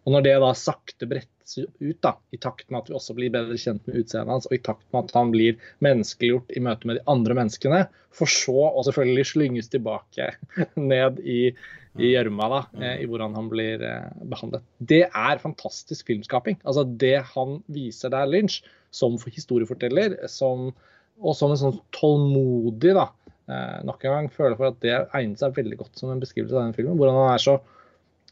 Og 0.07 0.15
når 0.15 0.25
det 0.25 0.37
da 0.43 0.53
sakte 0.57 1.09
brettes 1.11 1.59
ut, 1.59 1.99
da, 2.05 2.15
i 2.33 2.39
takt 2.41 2.69
med 2.69 2.83
at 2.83 2.91
vi 2.91 2.97
også 2.97 3.17
blir 3.17 3.33
bedre 3.33 3.57
kjent 3.61 3.83
med 3.89 4.03
utseendet 4.03 4.35
hans, 4.35 4.47
og 4.49 4.57
i 4.57 4.63
takt 4.63 4.87
med 4.93 5.09
at 5.09 5.17
han 5.17 5.33
blir 5.35 5.59
menneskeliggjort 5.85 6.55
i 6.57 6.63
møte 6.65 6.89
med 6.89 7.01
de 7.01 7.05
andre 7.11 7.37
menneskene, 7.41 7.83
for 8.15 8.31
så 8.31 8.69
å 8.69 8.85
selvfølgelig 8.87 9.27
slynges 9.33 9.73
tilbake 9.73 10.33
ned 10.93 11.21
i 11.25 11.43
i 11.99 12.13
gjørma 12.13 12.49
da, 12.53 12.61
mm. 12.71 12.83
eh, 12.83 12.97
i 13.03 13.07
hvordan 13.09 13.37
han 13.37 13.49
blir 13.51 13.83
eh, 13.85 14.11
behandlet. 14.31 14.65
Det 14.79 15.03
er 15.07 15.43
fantastisk 15.43 16.11
filmskaping. 16.11 16.61
Altså 16.65 16.85
Det 16.87 17.17
han 17.35 17.59
viser 17.75 18.13
der, 18.15 18.29
Lynch, 18.31 18.61
som 18.95 19.19
historieforteller, 19.27 20.17
som, 20.31 20.71
og 21.19 21.37
som 21.37 21.53
en 21.53 21.61
sånn 21.61 21.81
tålmodig 21.97 22.95
da, 22.97 23.09
eh, 23.51 23.81
nok 23.89 24.05
en 24.05 24.17
gang 24.17 24.31
føler 24.35 24.59
for 24.61 24.71
at 24.71 24.79
det 24.85 24.95
egner 24.95 25.41
seg 25.41 25.59
veldig 25.59 25.81
godt 25.83 26.01
som 26.01 26.13
en 26.13 26.23
beskrivelse 26.23 26.57
av 26.57 26.69
den 26.69 26.79
filmen. 26.79 26.99
Hvordan 27.01 27.19
han 27.23 27.35
er 27.35 27.45
så 27.45 27.59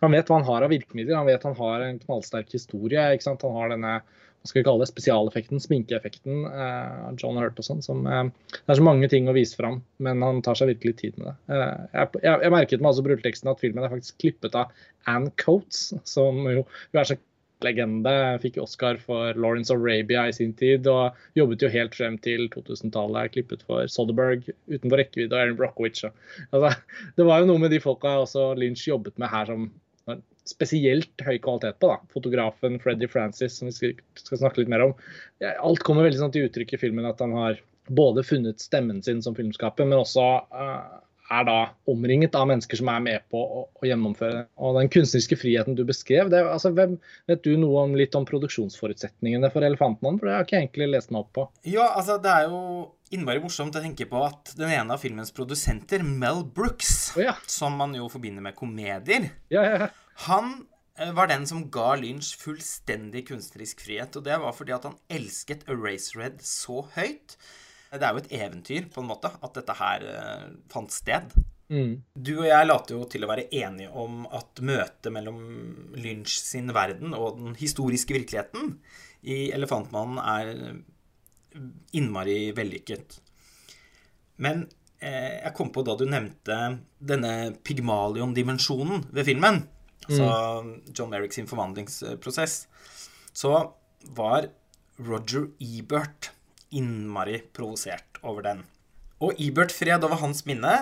han 0.02 0.12
vet 0.12 0.28
hva 0.28 0.40
han 0.40 0.48
har 0.48 0.66
av 0.66 0.72
virkemidler. 0.72 1.16
Han 1.16 1.28
vet 1.28 1.44
han 1.48 1.56
har 1.56 1.84
en 1.86 1.98
knallsterk 2.02 2.52
historie. 2.52 3.08
ikke 3.14 3.28
sant? 3.28 3.44
Han 3.46 3.56
har 3.56 3.72
denne 3.72 3.98
hva 4.46 4.50
skal 4.52 4.60
vi 4.60 4.66
kalle 4.68 4.84
det, 4.84 4.90
spesialeffekten, 4.92 5.58
sminkeeffekten 5.62 6.44
eh, 6.46 7.06
John 7.18 7.38
Hurt 7.40 7.58
og 7.58 7.66
sånn. 7.66 8.04
eh, 8.06 8.50
Det 8.54 8.70
er 8.70 8.78
så 8.78 8.84
mange 8.86 9.08
ting 9.10 9.26
å 9.26 9.34
vise 9.34 9.58
fram, 9.58 9.80
men 9.98 10.22
han 10.22 10.42
tar 10.46 10.58
seg 10.58 10.70
virkelig 10.70 10.98
tid 11.00 11.16
med 11.18 11.32
det. 11.32 11.36
Eh, 11.50 11.86
jeg, 11.96 12.20
jeg, 12.22 12.42
jeg, 12.44 12.52
merket 12.54 12.84
meg 12.84 12.92
altså 12.92 13.06
rulleteksten 13.08 13.50
at 13.50 13.62
filmen 13.64 13.86
er 13.86 13.90
faktisk 13.90 14.20
klippet 14.22 14.54
av 14.58 14.70
Anne 15.10 15.32
Coates, 15.42 15.88
som 16.06 16.44
jo 16.46 16.62
hun 16.62 17.00
er 17.00 17.08
så 17.10 17.18
legende. 17.64 18.12
Fikk 18.42 18.60
Oscar 18.62 19.00
for 19.02 19.34
Lawrence 19.34 19.72
of 19.72 19.80
Arabia 19.80 20.26
i 20.28 20.34
sin 20.36 20.52
tid, 20.54 20.86
og 20.92 21.16
jobbet 21.38 21.64
jo 21.64 21.72
helt 21.72 21.96
frem 21.96 22.18
til 22.22 22.46
2000-tallet. 22.52 23.32
Klippet 23.34 23.64
for 23.66 23.88
Soderberg 23.90 24.46
utenfor 24.68 25.00
rekkevidde 25.00 25.34
og 25.34 25.40
Aaron 25.40 25.58
Brockovich. 25.58 26.04
Altså, 26.52 26.74
det 27.16 27.26
var 27.26 27.42
jo 27.42 27.50
noe 27.50 27.64
med 27.64 27.74
de 27.74 27.82
folka 27.82 28.18
også 28.22 28.52
Lynch 28.60 28.86
jobbet 28.86 29.18
med 29.18 29.32
her 29.32 29.50
som 29.50 29.66
spesielt 30.46 31.24
høy 31.26 31.38
kvalitet 31.42 31.80
på. 31.82 31.90
da. 31.90 31.98
Fotografen 32.14 32.78
Freddy 32.82 33.08
Francis, 33.10 33.58
som 33.58 33.70
vi 33.70 33.74
skal, 33.74 33.96
snakke 34.30 34.62
litt 34.62 34.70
mer 34.72 34.84
om. 34.88 34.94
Alt 35.42 35.82
kommer 35.86 36.06
veldig 36.06 36.22
sånn 36.22 36.34
til 36.34 36.46
uttrykk 36.46 36.76
i 36.76 36.82
filmen 36.86 37.08
at 37.08 37.22
han 37.24 37.34
har 37.36 37.58
både 37.86 38.24
funnet 38.26 38.62
stemmen 38.62 39.02
sin 39.02 39.22
som 39.22 39.34
filmskaper, 39.36 39.86
men 39.86 40.02
også 40.02 40.26
uh, 40.50 41.02
er 41.32 41.46
da 41.48 41.56
omringet 41.90 42.36
av 42.38 42.46
mennesker 42.50 42.78
som 42.80 42.90
er 42.92 43.02
med 43.04 43.24
på 43.32 43.40
å, 43.40 43.64
å 43.66 43.86
gjennomføre. 43.88 44.44
Og 44.62 44.76
den 44.78 44.90
kunstneriske 44.92 45.38
friheten 45.40 45.78
du 45.78 45.82
beskrev, 45.88 46.30
det, 46.32 46.42
altså, 46.46 46.72
hvem, 46.76 46.96
vet 47.30 47.42
du 47.46 47.56
noe 47.60 47.86
om, 47.86 47.96
litt 47.98 48.14
om 48.18 48.26
produksjonsforutsetningene 48.28 49.50
for 49.54 49.66
Elefantmannen? 49.66 50.20
For 50.20 50.28
det 50.28 50.36
har 50.36 50.44
jeg 50.44 50.50
ikke 50.50 50.60
egentlig 50.62 50.90
lest 50.94 51.12
meg 51.14 51.24
opp 51.24 51.32
på. 51.38 51.48
Ja, 51.68 51.88
altså 51.98 52.20
det 52.22 52.32
er 52.32 52.48
jo 52.50 52.60
innmari 53.14 53.42
morsomt 53.42 53.76
å 53.78 53.82
tenke 53.82 54.08
på 54.10 54.22
at 54.26 54.54
den 54.58 54.72
ene 54.74 54.96
av 54.96 55.02
filmens 55.02 55.34
produsenter, 55.34 56.02
Mel 56.06 56.42
Brooks, 56.54 57.12
oh, 57.16 57.22
ja. 57.28 57.36
som 57.50 57.76
man 57.78 57.94
jo 57.94 58.08
forbinder 58.10 58.44
med 58.44 58.56
komedier, 58.58 59.30
ja, 59.52 59.62
ja, 59.66 59.90
han 60.26 60.66
eh, 60.98 61.12
var 61.14 61.30
den 61.30 61.46
som 61.48 61.66
ga 61.72 61.92
Lynch 62.00 62.32
fullstendig 62.40 63.26
kunstnerisk 63.28 63.84
frihet. 63.84 64.16
Og 64.16 64.24
det 64.26 64.38
var 64.42 64.56
fordi 64.56 64.74
at 64.76 64.88
han 64.88 64.98
elsket 65.12 65.66
Eraserhead 65.70 66.40
så 66.44 66.86
høyt 66.96 67.36
det 67.92 68.02
er 68.02 68.14
jo 68.14 68.22
et 68.22 68.32
eventyr, 68.34 68.88
på 68.92 69.02
en 69.02 69.10
måte, 69.10 69.30
at 69.30 69.58
dette 69.58 69.76
her 69.78 70.06
uh, 70.10 70.48
fant 70.72 70.92
sted. 70.92 71.34
Mm. 71.72 72.02
Du 72.14 72.32
og 72.36 72.46
jeg 72.46 72.68
later 72.68 72.94
jo 72.94 73.06
til 73.10 73.26
å 73.26 73.30
være 73.30 73.48
enige 73.58 73.90
om 73.98 74.26
at 74.34 74.62
møtet 74.62 75.10
mellom 75.14 75.40
Lynch 75.98 76.38
sin 76.38 76.70
verden 76.74 77.14
og 77.16 77.40
den 77.40 77.56
historiske 77.58 78.14
virkeligheten 78.14 78.76
i 79.26 79.48
Elefantmannen 79.54 80.20
er 80.22 80.52
innmari 81.96 82.52
vellykket. 82.54 83.16
Men 84.44 84.66
eh, 85.00 85.40
jeg 85.40 85.54
kom 85.56 85.72
på 85.74 85.82
da 85.86 85.96
du 85.98 86.04
nevnte 86.08 86.58
denne 86.98 87.32
Pygmalion-dimensjonen 87.66 89.08
ved 89.16 89.26
filmen, 89.26 89.64
altså 90.06 90.30
mm. 90.62 90.72
John 90.92 91.10
Merrick 91.10 91.34
sin 91.34 91.50
forvandlingsprosess, 91.50 92.60
så 93.36 93.56
var 94.16 94.50
Roger 95.02 95.50
Ebert 95.58 96.30
innmari 96.74 97.40
provosert 97.54 98.20
over 98.22 98.46
den. 98.46 98.62
Og 99.22 99.38
Ibert 99.40 99.72
fred 99.72 100.04
over 100.04 100.20
hans 100.20 100.44
minne 100.48 100.74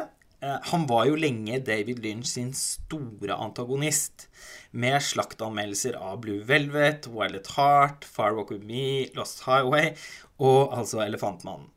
eh, 0.43 0.59
han 0.71 0.87
var 0.91 1.07
jo 1.09 1.19
lenge 1.19 1.61
David 1.67 2.03
Lynch 2.05 2.33
sin 2.33 2.53
store 2.57 3.37
antagonist, 3.37 4.29
med 4.75 4.99
slaktanmeldelser 5.07 5.95
av 6.01 6.19
Blue 6.25 6.43
Velvet, 6.47 7.07
at 7.07 7.53
Heart, 7.55 8.05
Far 8.05 8.35
Walk 8.35 8.51
With 8.51 8.67
Me, 8.67 9.07
Lost 9.15 9.45
Highway 9.47 9.95
og 10.43 10.75
altså 10.75 11.05
Elefantmannen. 11.05 11.71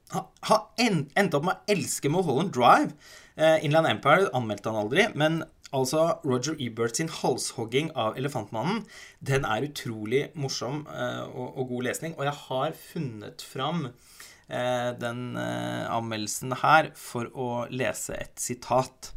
Han 0.48 0.66
endte 0.80 1.38
opp 1.38 1.46
med 1.46 1.58
å 1.60 1.74
elske 1.76 2.10
Mulholland 2.10 2.54
Drive. 2.56 2.96
Eh, 3.38 3.64
Inland 3.68 3.90
Empire 3.92 4.32
anmeldte 4.34 4.72
han 4.72 4.82
aldri, 4.82 5.06
men 5.14 5.44
Altså, 5.76 6.20
Roger 6.24 6.56
Ebert 6.60 6.96
sin 6.96 7.10
halshogging 7.12 7.90
av 7.92 8.16
Elefantmannen, 8.16 8.86
den 9.20 9.44
er 9.44 9.66
utrolig 9.68 10.30
morsom 10.40 10.86
eh, 10.88 11.26
og, 11.28 11.68
god 11.68 11.90
lesning. 11.90 12.16
Og 12.16 12.24
jeg 12.24 12.36
har 12.46 12.78
funnet 12.80 13.44
fram 13.44 13.90
eh, 13.90 14.92
den 15.02 15.36
eh, 15.36 15.84
anmeldelsen 15.92 16.56
her 16.64 16.94
for 16.96 17.28
å 17.36 17.66
lese 17.68 18.16
et 18.16 18.40
sitat. 18.40 19.12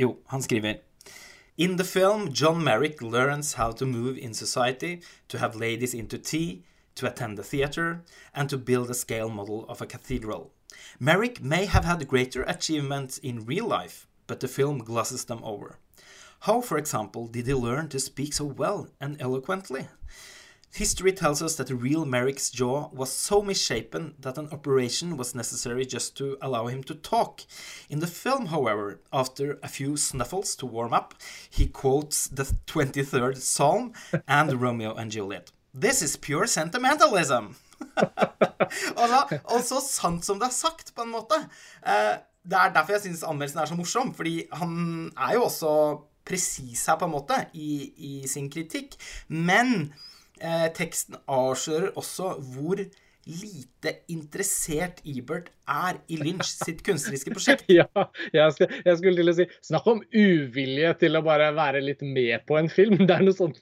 Jo, 0.00 0.08
han 0.32 0.42
skriver 0.42 0.80
In 1.60 1.76
the 1.76 1.84
film, 1.84 2.30
John 2.32 2.64
Merrick 2.64 3.02
learns 3.02 3.54
how 3.54 3.70
to 3.72 3.86
move 3.86 4.18
in 4.18 4.32
society, 4.34 5.02
to 5.28 5.38
have 5.38 5.54
ladies 5.54 5.94
into 5.94 6.18
tea, 6.18 6.64
to 6.94 7.06
attend 7.06 7.36
the 7.36 7.44
theater, 7.44 8.02
and 8.34 8.48
to 8.48 8.56
build 8.56 8.90
a 8.90 8.94
scale 8.94 9.28
model 9.28 9.66
of 9.68 9.82
a 9.82 9.86
cathedral. 9.86 10.50
Merrick 10.98 11.42
may 11.42 11.66
have 11.66 11.84
had 11.84 12.08
greater 12.08 12.42
achievements 12.42 13.18
in 13.18 13.44
real 13.44 13.66
life, 13.66 14.06
but 14.26 14.40
the 14.40 14.48
film 14.48 14.78
glosses 14.78 15.24
them 15.24 15.40
over. 15.44 15.78
How, 16.40 16.60
for 16.60 16.78
example, 16.78 17.26
did 17.26 17.46
he 17.46 17.54
learn 17.54 17.88
to 17.90 18.00
speak 18.00 18.32
so 18.32 18.44
well 18.44 18.88
and 19.00 19.20
eloquently? 19.20 19.88
History 20.72 21.12
tells 21.12 21.42
us 21.42 21.56
that 21.56 21.66
the 21.66 21.74
real 21.74 22.04
Merrick's 22.04 22.48
jaw 22.48 22.90
was 22.92 23.10
so 23.10 23.42
misshapen 23.42 24.14
that 24.20 24.38
an 24.38 24.48
operation 24.52 25.16
was 25.16 25.34
necessary 25.34 25.84
just 25.84 26.16
to 26.18 26.38
allow 26.40 26.68
him 26.68 26.84
to 26.84 26.94
talk. 26.94 27.42
In 27.88 27.98
the 27.98 28.06
film, 28.06 28.46
however, 28.46 29.00
after 29.12 29.58
a 29.64 29.68
few 29.68 29.96
snuffles 29.96 30.54
to 30.56 30.66
warm 30.66 30.94
up, 30.94 31.14
he 31.50 31.66
quotes 31.66 32.28
the 32.28 32.44
23rd 32.66 33.38
Psalm 33.38 33.92
and 34.28 34.60
Romeo 34.60 34.94
and 34.94 35.10
Juliet. 35.10 35.50
This 35.74 36.02
is 36.02 36.16
pure 36.16 36.46
sentimentalism! 36.46 37.56
Og, 39.00 39.34
og, 39.44 39.60
så 39.66 39.80
sant 39.84 40.26
som 40.26 40.40
det 40.40 40.50
er 40.50 40.56
sagt, 40.56 40.94
på 40.96 41.06
en 41.06 41.14
måte. 41.14 41.38
Eh, 41.84 42.14
det 42.42 42.56
er 42.56 42.72
derfor 42.74 42.96
jeg 42.96 43.04
syns 43.08 43.26
anmeldelsen 43.26 43.62
er 43.62 43.70
så 43.70 43.78
morsom. 43.78 44.14
Fordi 44.16 44.36
han 44.60 45.10
er 45.16 45.36
jo 45.36 45.44
også 45.48 45.74
presis 46.26 46.86
her, 46.88 46.98
på 47.00 47.08
en 47.08 47.14
måte, 47.16 47.36
i, 47.54 47.92
i 47.96 48.14
sin 48.30 48.50
kritikk. 48.52 48.96
Men 49.28 49.92
eh, 50.40 50.68
teksten 50.76 51.20
avslører 51.28 51.94
også 52.00 52.34
hvor 52.54 52.84
lite 53.30 53.92
interessert 54.10 55.02
Ebert 55.06 55.50
er 55.68 56.00
i 56.10 56.16
Lynch 56.20 56.54
sitt 56.54 56.80
kunstneriske 56.86 57.34
prosjekt. 57.34 57.68
ja, 57.78 57.86
jeg, 58.32 58.56
skulle, 58.56 58.80
jeg, 58.86 58.96
skulle 58.98 59.20
til 59.20 59.32
å 59.32 59.36
si 59.36 59.46
Snakk 59.68 59.90
om 59.92 60.02
uvilje 60.08 60.94
til 61.02 61.18
å 61.18 61.24
bare 61.26 61.50
være 61.56 61.82
litt 61.84 62.02
med 62.02 62.46
på 62.48 62.58
en 62.60 62.70
film. 62.72 63.04
Det 63.04 63.16
er 63.16 63.26
noe 63.26 63.36
sånt 63.36 63.60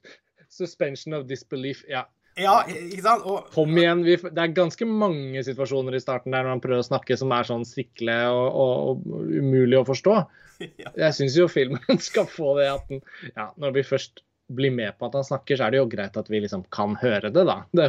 suspension 0.52 1.18
of 1.18 1.26
disbelief. 1.28 1.82
Ja, 1.90 2.06
ja, 2.40 2.54
ikke 2.70 3.04
sant? 3.04 3.26
Og, 3.28 3.48
Kom 3.54 3.76
igjen. 3.78 4.04
Vi, 4.06 4.16
det 4.22 4.44
er 4.44 4.54
ganske 4.56 4.88
mange 4.88 5.42
situasjoner 5.46 5.96
i 5.98 6.02
starten 6.02 6.34
der 6.34 6.46
når 6.46 6.56
man 6.56 6.62
prøver 6.64 6.82
å 6.84 6.88
snakke 6.88 7.18
som 7.18 7.34
er 7.34 7.48
sånn 7.48 7.66
sikle 7.68 8.16
og, 8.32 8.46
og, 8.48 9.04
og 9.10 9.32
umulig 9.32 9.80
å 9.80 9.86
forstå. 9.88 10.18
Ja. 10.58 10.90
Jeg 10.98 11.14
syns 11.14 11.36
jo 11.38 11.44
filmen 11.46 12.00
skal 12.02 12.24
få 12.26 12.56
det 12.58 12.64
at 12.66 12.88
den 12.90 12.98
Ja, 13.28 13.44
når 13.62 13.76
vi 13.76 13.84
først 13.86 14.24
blir 14.50 14.72
med 14.74 14.96
på 14.98 15.06
at 15.06 15.14
han 15.14 15.26
snakker, 15.28 15.54
så 15.54 15.68
er 15.68 15.74
det 15.74 15.78
jo 15.78 15.90
greit 15.92 16.16
at 16.18 16.30
vi 16.32 16.40
liksom 16.42 16.64
kan 16.74 16.96
høre 16.98 17.30
det, 17.30 17.44
da. 17.46 17.60
Det, 17.78 17.86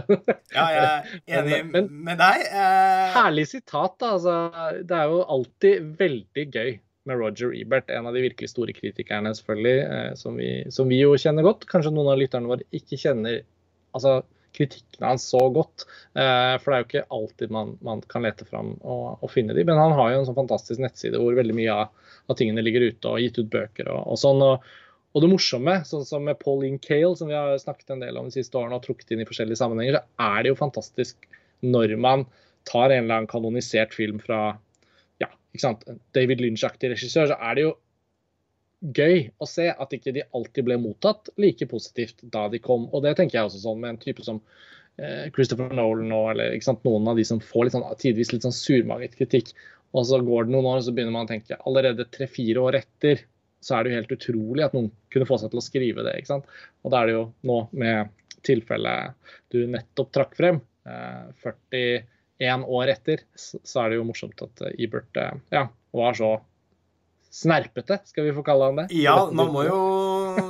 ja, 0.53 0.65
jeg 0.75 0.84
er 0.84 1.39
enig 1.39 1.60
men, 1.72 1.88
med 2.06 2.20
deg. 2.22 2.44
Eh... 2.46 3.06
Herlig 3.15 3.48
sitat, 3.50 3.96
da. 4.01 4.12
Altså, 4.20 4.36
det 4.86 5.00
er 5.00 5.10
jo 5.10 5.24
alltid 5.38 5.89
veldig 5.98 6.46
gøy 6.46 6.72
med 7.10 7.22
Roger 7.24 7.56
Ebert, 7.58 7.89
en 7.89 8.10
av 8.10 8.13
de 8.13 8.25
virkelig 8.27 8.51
store 8.51 8.75
kritikerne, 8.75 9.32
selvfølgelig, 9.38 9.77
eh, 9.86 10.12
som, 10.20 10.36
vi, 10.38 10.51
som 10.74 10.91
vi 10.91 11.00
jo 11.01 11.15
kjenner 11.18 11.48
godt. 11.48 11.65
Kanskje 11.72 11.94
noen 11.96 12.12
av 12.13 12.20
lytterne 12.22 12.51
våre 12.51 12.68
ikke 12.75 13.00
kjenner 13.02 13.41
altså 13.97 14.19
kritikken 14.55 15.05
hans 15.05 15.27
så 15.29 15.41
godt. 15.53 15.85
Eh, 16.17 16.55
for 16.59 16.71
det 16.71 16.75
er 16.75 16.83
jo 16.83 16.88
ikke 16.88 17.05
alltid 17.15 17.53
man, 17.53 17.73
man 17.85 18.03
kan 18.12 18.25
lete 18.25 18.47
fram 18.47 18.75
og, 18.79 19.19
og, 19.19 19.29
finne 19.33 19.55
de. 19.57 19.65
Men 19.67 19.79
han 19.81 19.95
har 19.97 20.13
jo 20.13 20.21
en 20.21 20.29
sånn 20.29 20.39
fantastisk 20.39 20.81
nettside 20.83 21.21
hvor 21.21 21.38
veldig 21.38 21.55
mye 21.57 21.79
av, 21.85 22.13
av 22.29 22.39
tingene 22.39 22.63
ligger 22.65 22.89
ute, 22.89 23.12
og 23.12 23.23
gitt 23.23 23.39
ut 23.41 23.51
bøker 23.53 23.91
og, 23.93 24.01
og 24.13 24.21
sånn. 24.21 24.43
Og, 24.45 24.69
og, 25.13 25.23
det 25.23 25.31
morsomme, 25.31 25.79
sånn 25.89 26.07
som 26.07 26.25
med 26.27 26.39
Pauline 26.41 26.81
Cale, 26.83 27.15
som 27.19 27.31
vi 27.31 27.38
har 27.38 27.55
snakket 27.62 27.95
en 27.95 28.05
del 28.05 28.19
om 28.19 28.29
de 28.29 28.38
siste 28.39 28.59
årene 28.59 28.79
og 28.79 28.85
trukket 28.85 29.15
inn 29.15 29.23
i 29.23 29.29
forskjellige 29.29 29.62
sammenhenger, 29.62 29.99
så 29.99 30.31
er 30.31 30.43
det 30.43 30.53
jo 30.53 30.62
fantastisk 30.62 31.29
når 31.65 31.97
man 31.99 32.25
tar 32.69 32.91
en 32.91 33.05
eller 33.05 33.21
annen 33.21 33.31
kanonisert 33.31 33.95
film 33.95 34.19
fra 34.21 34.57
ja, 35.19 35.29
ikke 35.53 35.63
sant, 35.63 35.85
David 36.15 36.43
Lynch-aktig 36.43 36.91
regissør, 36.93 37.31
så 37.31 37.38
er 37.39 37.57
det 37.57 37.65
jo 37.65 37.75
gøy 38.80 39.26
å 39.42 39.48
se 39.50 39.68
at 39.72 39.96
ikke 39.96 40.13
de 40.15 40.26
alltid 40.36 40.68
ble 40.68 40.78
mottatt 40.80 41.32
like 41.42 41.68
positivt 41.72 42.22
da 42.36 42.48
de 42.52 42.62
kom. 42.63 42.88
Og 42.94 43.04
det 43.04 43.18
tenker 43.20 43.39
jeg 43.39 43.50
også 43.50 43.63
sånn 43.63 43.82
med 43.82 43.96
en 43.96 44.02
type 44.02 44.24
som 44.26 44.39
eh, 45.02 45.28
Christopher 45.36 45.74
Nolan 45.76 46.13
og 46.15 46.30
eller, 46.36 46.56
sant, 46.63 46.86
noen 46.88 47.10
av 47.12 47.20
de 47.20 47.26
som 47.28 47.42
får 47.44 47.68
litt 47.68 47.76
sånn, 47.76 47.89
tidvis 48.00 48.32
litt 48.36 48.48
sånn 48.48 48.56
surmaget 48.56 49.20
kritikk. 49.20 49.52
Og 49.98 50.06
så 50.06 50.22
går 50.22 50.48
det 50.48 50.54
noen 50.54 50.70
år, 50.70 50.80
og 50.80 50.86
så 50.86 50.94
begynner 50.94 51.15
man 51.15 51.28
å 51.28 51.34
tenke 51.34 51.58
allerede 51.68 52.08
tre-fire 52.13 52.62
år 52.62 52.80
etter 52.84 53.26
så 53.60 53.76
er 53.76 53.84
det 53.84 53.92
jo 53.92 54.00
helt 54.00 54.13
utrolig 54.15 54.65
at 54.65 54.76
noen 54.76 54.89
kunne 55.13 55.28
få 55.28 55.39
seg 55.39 55.52
til 55.52 55.62
å 55.62 55.65
skrive 55.65 56.06
det. 56.06 56.15
ikke 56.20 56.32
sant? 56.32 56.48
Og 56.84 56.94
da 56.94 57.02
er 57.02 57.10
det 57.10 57.15
jo 57.18 57.26
nå 57.50 57.60
med 57.82 58.13
tilfellet 58.48 59.34
du 59.52 59.60
nettopp 59.68 60.13
trakk 60.15 60.38
frem, 60.38 60.62
eh, 60.88 61.26
41 61.44 62.63
år 62.80 62.94
etter, 62.94 63.26
så, 63.36 63.60
er 63.84 63.92
det 63.92 64.00
jo 64.00 64.08
morsomt 64.08 64.46
at 64.46 64.63
eh, 64.70 65.34
ja, 65.52 65.65
var 65.96 66.15
så 66.18 66.38
snerpete, 67.30 68.00
skal 68.10 68.28
vi 68.28 68.36
få 68.36 68.44
kalle 68.46 68.70
han 68.70 68.82
det? 68.82 68.88
Ja, 68.98 69.15
man 69.32 69.52
må 69.54 69.63
jo 69.68 69.80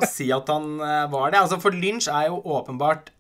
si 0.08 0.30
at 0.36 0.50
han 0.52 0.78
eh, 0.80 1.06
var 1.12 1.34
det. 1.34 1.44
Altså, 1.44 1.60
for 1.62 1.76
Lynch 1.76 2.10
er 2.12 2.30
jo 2.30 2.40
åpenbart 2.58 3.12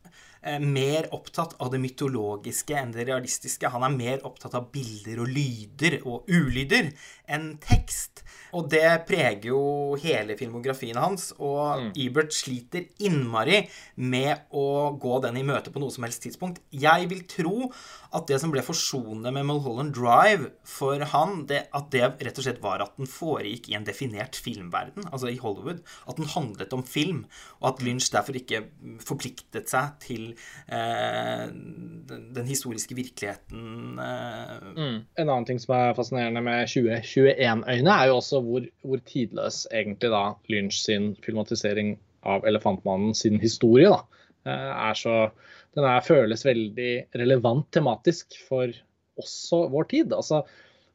eh, 0.41 0.59
mer 0.63 1.09
opptatt 1.15 1.57
av 1.59 1.71
det 1.73 1.81
mytologiske 1.83 2.77
enn 2.79 2.95
det 2.95 3.09
realistiske. 3.09 3.71
Han 3.73 3.85
er 3.87 3.95
mer 3.95 4.25
opptatt 4.27 4.55
av 4.57 4.69
bilder 4.73 5.23
og 5.25 5.33
lyder 5.35 5.99
og 6.05 6.29
ulyder 6.31 6.93
enn 7.27 7.53
tekst. 7.63 8.23
Og 8.57 8.69
det 8.71 8.87
preger 9.09 9.49
jo 9.51 9.61
hele 10.01 10.37
filmografien 10.39 10.97
hans. 10.99 11.31
Og 11.37 11.85
mm. 11.85 11.89
Ebert 12.05 12.35
sliter 12.35 12.87
innmari 13.05 13.61
med 14.01 14.49
å 14.55 14.91
gå 14.99 15.19
den 15.25 15.39
i 15.39 15.45
møte 15.45 15.73
på 15.73 15.81
noe 15.81 15.93
som 15.93 16.05
helst 16.07 16.23
tidspunkt. 16.25 16.61
Jeg 16.69 17.09
vil 17.11 17.25
tro 17.29 17.69
at 18.15 18.25
det 18.29 18.39
som 18.41 18.53
ble 18.53 18.63
forsonende 18.65 19.31
med 19.35 19.45
Mulholland 19.45 19.93
Drive 19.93 20.49
for 20.65 21.01
han, 21.11 21.43
det, 21.49 21.67
at 21.75 21.91
det 21.93 22.05
rett 22.25 22.41
og 22.41 22.45
slett 22.45 22.61
var 22.63 22.81
at 22.81 22.95
den 22.97 23.09
foregikk 23.09 23.69
i 23.69 23.77
en 23.77 23.85
definert 23.85 24.37
filmverden, 24.39 25.05
altså 25.11 25.29
i 25.29 25.37
Hollywood. 25.41 25.83
At 26.09 26.17
den 26.17 26.29
handlet 26.33 26.73
om 26.73 26.83
film. 26.85 27.25
Og 27.59 27.73
at 27.73 27.83
Lynch 27.85 28.09
derfor 28.13 28.37
ikke 28.37 28.63
forpliktet 29.05 29.69
seg 29.69 29.99
til 30.01 30.25
eh, 30.67 31.45
den, 31.49 32.29
den, 32.33 32.47
historiske 32.49 32.97
virkeligheten. 32.97 33.99
Eh. 34.01 34.55
Mm. 34.73 34.97
En 35.21 35.27
annen 35.27 35.45
ting 35.45 35.61
som 35.61 35.75
er 35.77 35.95
fascinerende 35.97 36.41
med 36.45 36.65
2021-øyne, 36.71 37.93
er 37.93 38.09
jo 38.09 38.17
også 38.17 38.38
hvor, 38.45 38.65
hvor, 38.85 39.01
tidløs 39.07 39.65
egentlig 39.71 40.11
da 40.13 40.23
Lynch 40.51 40.81
sin 40.83 41.13
filmatisering 41.25 41.97
av 42.27 42.45
'Elefantmannen' 42.45 43.15
sin 43.15 43.39
historie 43.39 43.89
da, 43.89 44.01
eh, 44.45 44.73
er 44.89 44.93
så 44.97 45.31
Den 45.77 45.85
er, 45.85 46.01
føles 46.01 46.41
veldig 46.43 47.13
relevant 47.13 47.67
tematisk 47.71 48.33
for 48.47 48.73
også 49.21 49.67
vår 49.69 49.83
tid. 49.91 50.13
altså 50.13 50.41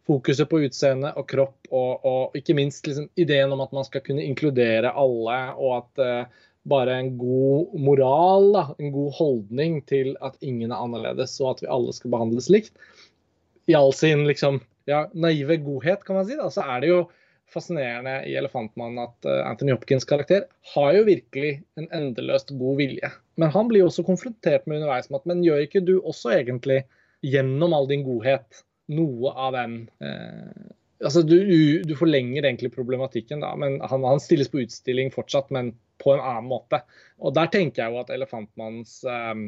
Fokuset 0.05 0.49
på 0.51 0.59
utseende 0.67 1.13
og 1.17 1.29
kropp, 1.31 1.69
og, 1.71 2.03
og 2.05 2.35
ikke 2.37 2.57
minst 2.59 2.85
liksom, 2.87 3.07
ideen 3.17 3.53
om 3.55 3.63
at 3.65 3.73
man 3.73 3.87
skal 3.87 4.03
kunne 4.05 4.25
inkludere 4.27 4.91
alle, 4.91 5.39
og 5.55 5.77
at 5.79 6.03
uh, 6.03 6.43
bare 6.69 6.99
en 6.99 7.15
god 7.17 7.73
moral, 7.81 8.51
da, 8.53 8.65
en 8.81 8.93
god 8.93 9.17
holdning 9.17 9.81
til 9.89 10.13
at 10.25 10.37
ingen 10.41 10.73
er 10.73 10.81
annerledes, 10.81 11.39
og 11.41 11.55
at 11.55 11.65
vi 11.65 11.73
alle 11.73 11.95
skal 11.97 12.13
behandles 12.13 12.51
likt, 12.53 12.75
i 13.71 13.77
all 13.79 13.95
sin 13.97 14.27
liksom, 14.29 14.61
ja, 14.91 15.07
naive 15.17 15.57
godhet, 15.65 16.05
kan 16.05 16.19
man 16.19 16.29
si, 16.29 16.37
da, 16.37 16.51
så 16.53 16.67
er 16.69 16.85
det 16.85 16.93
jo 16.93 17.01
fascinerende 17.53 18.17
i 18.29 18.35
'Elefantmannen' 18.37 19.03
at 19.03 19.29
uh, 19.29 19.41
Anthony 19.49 19.75
Hopkins' 19.75 20.07
karakter 20.09 20.47
har 20.75 20.93
jo 20.97 21.07
virkelig 21.07 21.57
en 21.81 21.89
endeløst 21.95 22.55
god 22.59 22.79
vilje. 22.81 23.11
Men 23.41 23.53
han 23.55 23.71
blir 23.71 23.85
jo 23.85 23.91
også 23.91 24.07
konfrontert 24.07 24.67
med 24.67 24.81
underveis 24.81 25.11
med 25.11 25.21
at 25.21 25.29
men 25.31 25.45
gjør 25.45 25.67
ikke 25.67 25.85
du 25.87 25.99
også 26.01 26.35
egentlig 26.39 26.85
gjennom 27.25 27.75
all 27.77 27.89
din 27.91 28.05
godhet 28.07 28.65
noe 28.93 29.33
av 29.33 29.55
den 29.57 29.85
eh, 30.05 30.73
Altså 31.05 31.21
du, 31.27 31.35
du, 31.85 31.91
forlenger 31.99 32.47
egentlig 32.47 32.71
problematikken, 32.73 33.43
da, 33.43 33.51
men 33.61 33.75
han, 33.83 34.05
han, 34.07 34.21
stilles 34.23 34.49
på 34.49 34.63
utstilling 34.63 35.11
fortsatt, 35.13 35.51
men 35.53 35.73
på 36.01 36.15
en 36.15 36.23
annen 36.23 36.47
måte. 36.49 36.79
Og 37.21 37.35
der 37.37 37.51
tenker 37.53 37.83
jeg 37.83 37.93
jo 37.93 37.99
at 38.01 38.13
'Elefantmannens' 38.15 39.03
eh, 39.05 39.43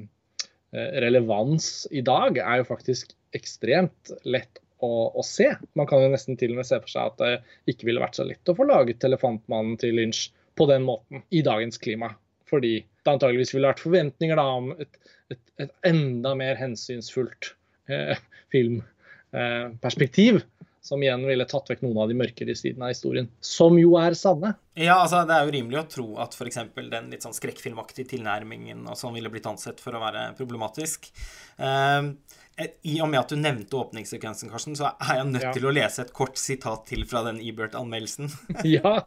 relevans 1.07 1.87
i 1.95 2.03
dag 2.05 2.43
er 2.43 2.61
jo 2.61 2.69
faktisk 2.69 3.15
ekstremt 3.39 4.13
lett 4.29 4.61
å, 4.85 4.91
å, 5.17 5.25
se. 5.25 5.53
Man 5.79 5.89
kan 5.89 6.03
jo 6.05 6.12
nesten 6.12 6.39
til 6.41 6.55
og 6.55 6.61
med 6.61 6.69
se 6.69 6.79
for 6.83 6.93
seg 6.93 7.12
at 7.12 7.23
det 7.23 7.73
ikke 7.73 7.89
ville 7.89 8.03
vært 8.03 8.19
så 8.19 8.27
lett 8.29 8.53
å 8.53 8.57
få 8.57 8.67
laget 8.69 9.05
'Elefantmannen' 9.05 9.79
til 9.81 9.97
Lynch 9.97 10.29
på 10.57 10.69
den 10.71 10.87
måten 10.89 11.25
i 11.31 11.43
dagens 11.47 11.79
klima. 11.79 12.15
Fordi 12.51 12.79
det 12.81 13.12
antageligvis 13.12 13.55
ville 13.55 13.69
vært 13.71 13.83
forventninger 13.83 14.39
da, 14.39 14.47
om 14.61 14.71
et, 14.77 15.01
et, 15.33 15.41
et, 15.65 15.73
enda 15.89 16.35
mer 16.39 16.59
hensynsfullt 16.61 17.55
eh, 17.91 18.21
filmperspektiv. 18.55 20.41
Eh, 20.43 20.53
som 20.87 21.03
igjen 21.03 21.25
ville 21.27 21.45
tatt 21.51 21.67
vekk 21.73 21.81
noen 21.83 21.99
av 22.05 22.11
de 22.11 22.15
mørkere 22.15 22.55
sidene 22.55 22.87
av 22.87 22.93
historien. 22.93 23.27
Som 23.43 23.75
jo 23.81 23.97
er 23.99 24.15
sanne. 24.15 24.53
Ja, 24.79 25.01
altså 25.01 25.25
det 25.27 25.35
er 25.35 25.49
jo 25.49 25.55
rimelig 25.57 25.81
å 25.81 25.89
tro 25.91 26.07
at 26.23 26.37
f.eks. 26.37 26.61
den 26.77 27.11
litt 27.11 27.27
sånn 27.27 27.35
skrekkfilmaktige 27.35 28.12
tilnærmingen 28.12 28.85
og 28.87 28.99
sånn 29.01 29.17
ville 29.19 29.33
blitt 29.33 29.49
ansett 29.51 29.83
for 29.83 29.99
å 29.99 30.03
være 30.05 30.29
problematisk. 30.39 31.11
Uh, 31.59 32.15
I 32.57 33.01
og 33.05 33.11
med 33.12 33.21
at 33.21 33.33
du 33.33 33.37
nevnte 33.37 33.77
åpningssekvensen, 33.77 34.49
Karsten, 34.49 34.77
så 34.79 34.95
er 34.97 35.19
jeg 35.19 35.29
nødt 35.29 35.45
ja. 35.45 35.53
til 35.53 35.66
å 35.69 35.75
lese 35.77 36.07
et 36.07 36.12
kort 36.16 36.38
sitat 36.40 36.87
til 36.88 37.05
fra 37.09 37.21
den 37.27 37.40
Ebert-anmeldelsen. 37.45 38.31
ja, 38.77 39.03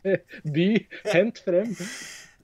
by. 0.45 0.67
Hent 1.09 1.41
frem. 1.45 1.73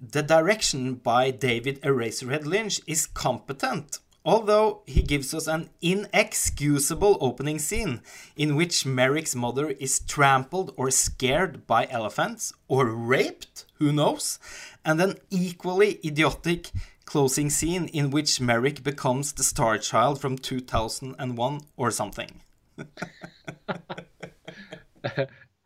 The 0.02 0.24
direction 0.26 0.96
by 0.96 1.30
David 1.32 1.86
Eraserhead 1.86 2.50
Lynch 2.50 2.82
is 2.88 3.06
competent. 3.06 4.00
Although 4.26 4.82
he 4.88 5.04
gives 5.04 5.36
us 5.36 5.48
an 5.48 5.70
inexcusable 5.84 7.20
opening 7.22 7.60
scene 7.60 8.02
in 8.36 8.56
which 8.56 8.84
Merrick's 8.84 9.36
mother 9.36 9.70
is 9.80 10.00
trampled 10.00 10.74
or 10.76 10.90
scared 10.90 11.68
by 11.68 11.86
elephants, 11.92 12.52
or 12.68 12.88
raped, 12.88 13.66
who 13.76 13.92
knows, 13.92 14.40
and 14.84 15.00
an 15.00 15.18
equally 15.30 16.00
idiotic 16.04 16.72
closing 17.06 17.50
scene 17.50 17.88
in 17.94 18.12
which 18.12 18.42
Merrick 18.42 18.84
becomes 18.84 19.34
the 19.34 19.44
star 19.44 19.78
child 19.78 20.22
from 20.22 20.38
2001 20.38 21.60
or 21.78 21.92
something. 21.92 22.42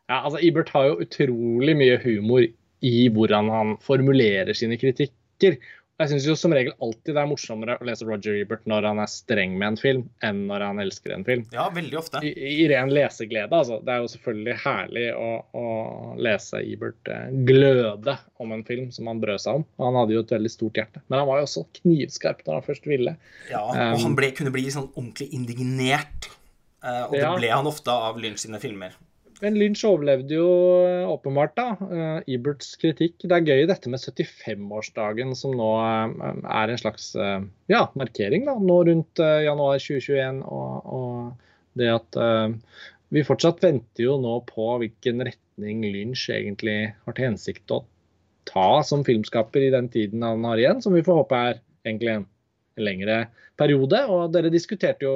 ja, 0.07 0.23
altså 0.23 0.39
Ibert 0.41 0.69
har 0.69 0.83
jo 0.85 0.99
utrolig 1.01 1.77
mye 1.77 1.97
humor 2.03 2.45
i 2.81 3.09
hvordan 3.09 3.49
han 3.49 3.77
formulerer 3.81 4.53
sine 4.53 4.77
kritikker. 4.77 5.55
Jeg 5.99 6.13
syns 6.13 6.25
jo 6.29 6.33
som 6.39 6.53
regel 6.55 6.71
alltid 6.79 7.11
det 7.11 7.19
er 7.19 7.27
morsommere 7.27 7.75
å 7.75 7.85
lese 7.87 8.05
Roger 8.07 8.37
Ebert 8.39 8.63
når 8.71 8.85
han 8.87 9.01
er 9.03 9.09
streng 9.11 9.57
med 9.59 9.73
en 9.73 9.77
film, 9.81 10.05
enn 10.23 10.45
når 10.47 10.63
han 10.63 10.79
elsker 10.79 11.11
en 11.11 11.25
film. 11.27 11.41
Ja, 11.51 11.65
veldig 11.75 11.97
ofte. 11.99 12.21
I, 12.23 12.31
i 12.63 12.67
ren 12.71 12.93
leseglede, 12.95 13.51
altså. 13.51 13.81
Det 13.83 13.91
er 13.91 14.05
jo 14.05 14.11
selvfølgelig 14.13 14.55
herlig 14.63 15.03
å, 15.19 15.27
å 15.59 15.65
lese 16.23 16.61
Ebert 16.63 17.11
eh, 17.11 17.27
gløde 17.49 18.15
om 18.39 18.55
en 18.55 18.63
film 18.63 18.87
som 18.95 19.11
han 19.11 19.19
brød 19.19 19.43
seg 19.43 19.59
om. 19.59 19.67
Han 19.83 19.99
hadde 19.99 20.15
jo 20.15 20.23
et 20.23 20.33
veldig 20.37 20.53
stort 20.53 20.79
hjerte. 20.79 21.03
Men 21.09 21.19
han 21.19 21.29
var 21.33 21.41
jo 21.41 21.49
også 21.49 21.65
knivskarp 21.81 22.45
når 22.47 22.61
han 22.61 22.67
først 22.69 22.87
ville. 22.87 23.15
Ja, 23.51 23.65
og 23.65 23.75
um, 23.75 23.99
han 24.05 24.17
ble, 24.21 24.31
kunne 24.39 24.55
bli 24.55 24.69
sånn 24.71 24.87
ordentlig 24.93 25.27
indignert. 25.35 26.31
Uh, 26.79 27.09
og 27.09 27.17
det 27.17 27.25
ja. 27.25 27.35
ble 27.35 27.51
han 27.51 27.67
ofte 27.67 27.91
av 28.07 28.23
Lynch 28.23 28.45
sine 28.45 28.63
filmer. 28.63 28.95
Men 29.39 29.55
Lynch 29.55 29.85
overlevde 29.87 30.35
jo 30.35 30.49
eh, 30.83 31.07
åpenbart, 31.07 31.53
da. 31.55 31.67
Iberts 31.79 32.33
Eberts 32.35 32.71
kritikk. 32.81 33.15
Det 33.23 33.35
er 33.35 33.47
gøy 33.47 33.67
dette 33.69 33.91
med 33.91 34.01
75-årsdagen, 34.03 35.31
som 35.39 35.55
nå 35.55 35.69
uh, 35.79 36.41
er 36.43 36.73
en 36.73 36.81
slags 36.81 37.13
ja, 37.71 37.85
markering 37.99 38.49
da, 38.49 38.57
nå 38.59 38.81
rundt 38.89 39.21
januar 39.21 39.79
2021. 39.79 40.43
Og, 40.43 40.91
og 40.99 41.79
det 41.79 41.93
at 41.93 42.19
vi 43.09 43.23
fortsatt 43.25 43.63
venter 43.63 44.03
jo 44.03 44.17
nå 44.21 44.35
på 44.49 44.65
hvilken 44.81 45.23
retning 45.25 45.81
Lynch 45.87 46.27
egentlig 46.33 46.91
har 47.05 47.15
til 47.17 47.31
hensikt 47.31 47.73
å 47.73 47.83
ta 48.49 48.81
som 48.85 49.05
filmskaper 49.05 49.65
i 49.65 49.73
den 49.73 49.89
tiden 49.93 50.25
han 50.25 50.45
har 50.45 50.61
igjen, 50.61 50.81
som 50.81 50.93
vi 50.93 51.03
får 51.05 51.23
håpe 51.23 51.41
er 51.49 51.61
egentlig 51.85 52.15
en 52.15 52.27
lengre 52.79 53.19
periode. 53.59 54.01
Og 54.09 54.33
dere 54.33 54.53
diskuterte 54.53 55.05
jo 55.05 55.15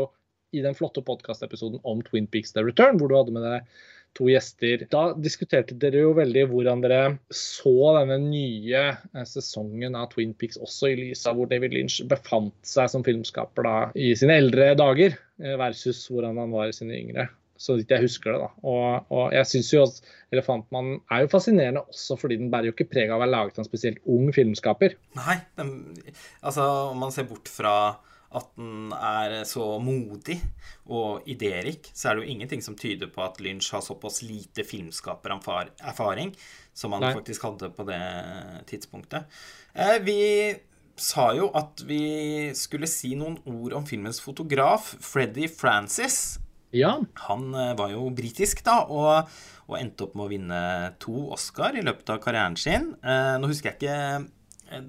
i 0.53 0.61
den 0.65 0.77
flotte 0.77 1.01
podkastepisoden 1.05 1.81
om 1.89 2.01
Twin 2.05 2.27
Peaks 2.29 2.53
The 2.53 2.65
Return, 2.65 2.99
hvor 3.01 3.09
du 3.09 3.17
hadde 3.17 3.33
med 3.35 3.45
deg 3.45 3.69
to 4.17 4.29
gjester. 4.29 4.85
Da 4.91 5.03
diskuterte 5.17 5.75
dere 5.79 6.03
jo 6.05 6.13
veldig 6.17 6.45
hvordan 6.51 6.83
dere 6.85 7.01
så 7.33 7.93
denne 7.99 8.19
nye 8.23 8.83
eh, 8.93 9.27
sesongen 9.29 9.97
av 9.99 10.11
Twin 10.13 10.33
Peaks 10.37 10.59
også 10.61 10.91
i 10.91 10.97
lys 11.01 11.25
av 11.29 11.39
hvor 11.39 11.49
David 11.51 11.75
Lynch 11.75 12.01
befant 12.09 12.55
seg 12.67 12.91
som 12.93 13.05
filmskaper 13.05 13.67
da 13.67 13.77
i 13.97 14.13
sine 14.19 14.37
eldre 14.41 14.73
dager, 14.79 15.17
eh, 15.41 15.55
versus 15.59 16.05
hvordan 16.11 16.39
han 16.41 16.53
var 16.53 16.69
i 16.69 16.75
sine 16.75 16.97
yngre. 16.99 17.29
Så 17.63 17.77
vidt 17.77 17.91
jeg 17.93 18.03
husker 18.03 18.33
det. 18.33 18.39
da. 18.41 18.49
Og, 18.67 19.11
og 19.13 19.35
jeg 19.35 19.47
synes 19.47 19.69
jo 19.71 19.83
at 19.85 19.99
'Elefantmannen' 20.33 21.03
er 21.13 21.23
jo 21.23 21.29
fascinerende 21.31 21.83
også 21.85 22.17
fordi 22.19 22.39
den 22.41 22.49
bærer 22.51 22.71
jo 22.71 22.73
ikke 22.75 22.89
preg 22.91 23.11
av 23.11 23.21
å 23.21 23.23
være 23.23 23.33
laget 23.35 23.59
av 23.59 23.63
en 23.63 23.69
spesielt 23.69 24.01
ung 24.09 24.33
filmskaper. 24.35 24.97
Nei, 25.19 25.37
den, 25.59 25.69
altså 26.41 26.65
om 26.89 26.99
man 27.05 27.13
ser 27.13 27.29
bort 27.29 27.47
fra 27.47 27.75
at 28.33 28.49
den 28.57 28.91
er 28.97 29.43
så 29.47 29.65
modig 29.83 30.39
og 30.89 31.25
idérik, 31.29 31.89
så 31.93 32.09
er 32.09 32.17
det 32.17 32.25
jo 32.25 32.33
ingenting 32.33 32.63
som 32.65 32.77
tyder 32.79 33.11
på 33.13 33.23
at 33.25 33.39
Lynch 33.43 33.71
har 33.75 33.83
såpass 33.85 34.21
lite 34.25 34.65
filmskapererfaring 34.67 36.33
som 36.73 36.95
han 36.95 37.05
Nei. 37.05 37.13
faktisk 37.17 37.45
hadde 37.47 37.69
på 37.75 37.85
det 37.87 38.03
tidspunktet. 38.69 39.29
Eh, 39.73 39.99
vi 40.03 40.21
sa 40.99 41.31
jo 41.37 41.49
at 41.57 41.83
vi 41.89 42.51
skulle 42.57 42.89
si 42.89 43.13
noen 43.17 43.39
ord 43.49 43.77
om 43.79 43.85
filmens 43.85 44.21
fotograf, 44.21 44.93
Freddy 45.01 45.47
Francis. 45.49 46.39
Ja. 46.73 46.97
Han 47.29 47.53
eh, 47.53 47.73
var 47.77 47.93
jo 47.93 48.07
britisk, 48.15 48.63
da, 48.65 48.81
og, 48.89 49.29
og, 49.67 49.77
endte 49.77 50.07
opp 50.07 50.17
med 50.17 50.25
å 50.25 50.31
vinne 50.31 50.61
to 51.01 51.29
Oscar 51.33 51.77
i 51.77 51.85
løpet 51.85 52.13
av 52.13 52.21
karrieren 52.23 52.57
sin. 52.57 52.93
Eh, 53.05 53.35
nå 53.37 53.49
husker 53.51 53.73
jeg 53.73 53.81
ikke 53.81 54.81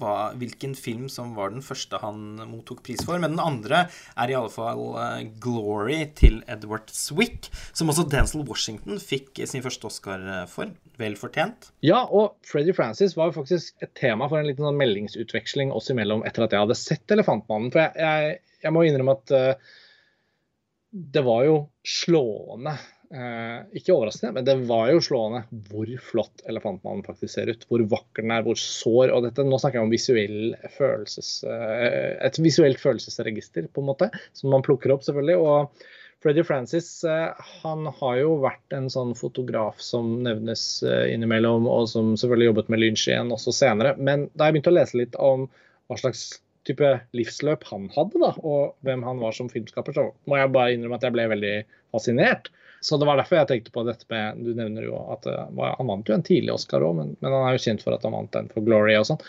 hva, 0.00 0.32
hvilken 0.40 0.74
film 0.78 1.08
som 1.12 1.34
var 1.36 1.52
den 1.52 1.64
første 1.64 2.00
han 2.02 2.40
mottok 2.48 2.82
pris 2.86 3.02
for. 3.06 3.20
Men 3.20 3.36
den 3.36 3.42
andre 3.42 3.84
er 4.16 4.32
i 4.32 4.36
alle 4.36 4.52
fall 4.52 4.82
uh, 4.96 5.20
'Glory' 5.42 6.10
til 6.18 6.40
Edward 6.50 6.92
Swick, 6.94 7.50
som 7.76 7.92
også 7.92 8.06
Denzil 8.10 8.46
Washington 8.48 9.00
fikk 9.02 9.42
sin 9.44 9.64
første 9.64 9.88
Oscar 9.90 10.24
eh, 10.24 10.46
for. 10.50 10.72
Vel 11.00 11.16
fortjent. 11.20 11.70
Ja, 11.84 12.02
og 12.04 12.38
Freddy 12.46 12.74
Francis 12.76 13.16
var 13.16 13.34
faktisk 13.36 13.76
et 13.84 13.94
tema 13.98 14.28
for 14.30 14.40
en 14.40 14.48
liten 14.48 14.66
sånn 14.66 14.80
meldingsutveksling 14.80 15.72
oss 15.76 15.90
imellom 15.92 16.24
etter 16.28 16.46
at 16.46 16.56
jeg 16.56 16.64
hadde 16.64 16.78
sett 16.78 17.14
'Elefantmannen'. 17.14 17.72
For 17.74 17.84
jeg, 17.84 17.96
jeg, 18.00 18.40
jeg 18.64 18.76
må 18.76 18.86
innrømme 18.86 19.18
at 19.18 19.36
uh, 19.36 19.76
det 20.90 21.22
var 21.22 21.44
jo 21.46 21.60
slående 21.86 22.74
ikke 23.10 23.90
overraskende, 23.90 24.36
men 24.36 24.44
det 24.46 24.54
var 24.68 24.92
jo 24.92 25.00
slående 25.02 25.40
hvor 25.66 25.88
flott 26.06 26.44
elefantmannen 26.46 27.02
faktisk 27.02 27.32
ser 27.32 27.50
ut. 27.50 27.64
Hvor 27.66 27.82
vakker 27.90 28.22
den 28.22 28.34
er, 28.36 28.44
hvor 28.46 28.58
sår. 28.60 29.10
og 29.10 29.24
dette, 29.26 29.42
Nå 29.42 29.58
snakker 29.58 29.80
jeg 29.80 29.88
om 29.88 29.94
visuell 29.94 30.52
følelses, 30.76 31.30
eh, 31.42 32.12
et 32.22 32.38
visuelt 32.38 32.78
følelsesregister, 32.78 33.66
på 33.74 33.82
en 33.82 33.88
måte, 33.90 34.10
som 34.38 34.54
man 34.54 34.62
plukker 34.66 34.94
opp, 34.94 35.02
selvfølgelig. 35.06 35.40
og 35.42 35.88
Freddy 36.22 36.44
Francis 36.44 37.04
eh, 37.08 37.32
han 37.62 37.86
har 37.96 38.18
jo 38.20 38.36
vært 38.42 38.76
en 38.76 38.90
sånn 38.92 39.14
fotograf 39.16 39.80
som 39.80 40.18
nevnes 40.26 40.64
eh, 40.84 41.08
innimellom, 41.14 41.66
og 41.70 41.88
som 41.88 42.12
selvfølgelig 42.20 42.50
jobbet 42.50 42.70
med 42.72 42.82
Lynch 42.82 43.08
igjen 43.08 43.32
også 43.32 43.54
senere. 43.56 43.94
Men 43.96 44.28
da 44.34 44.46
jeg 44.48 44.58
begynte 44.58 44.74
å 44.74 44.76
lese 44.76 45.00
litt 45.00 45.16
om 45.16 45.48
hva 45.88 45.98
slags 45.98 46.28
type 46.68 46.92
livsløp 47.16 47.64
han 47.70 47.88
hadde, 47.94 48.20
da, 48.20 48.34
og 48.44 48.76
hvem 48.84 49.02
han 49.06 49.22
var 49.22 49.32
som 49.32 49.48
filmskaper, 49.48 49.96
så 49.96 50.10
må 50.28 50.36
jeg 50.36 50.52
bare 50.52 50.74
innrømme 50.76 51.00
at 51.00 51.06
jeg 51.08 51.16
ble 51.16 51.24
veldig 51.32 51.54
fascinert. 51.96 52.52
Så 52.80 52.96
det 52.96 53.06
var 53.08 53.20
derfor 53.20 53.40
jeg 53.40 53.48
tenkte 53.50 53.72
på 53.74 53.84
dette 53.84 54.06
med 54.08 54.40
Du 54.44 54.54
nevner 54.56 54.86
jo 54.86 54.96
at 55.12 55.26
uh, 55.28 55.48
han 55.52 55.90
vant 55.90 56.08
jo 56.08 56.16
en 56.16 56.24
tidlig 56.24 56.54
Oscar 56.54 56.84
òg, 56.86 56.96
men, 56.96 57.14
men, 57.20 57.34
han 57.34 57.48
er 57.48 57.56
jo 57.56 57.64
kjent 57.66 57.84
for 57.84 57.96
at 57.96 58.06
han 58.06 58.16
vant 58.16 58.32
den 58.36 58.48
for 58.52 58.64
Glory 58.64 58.96
og 58.96 59.08
sånn. 59.10 59.20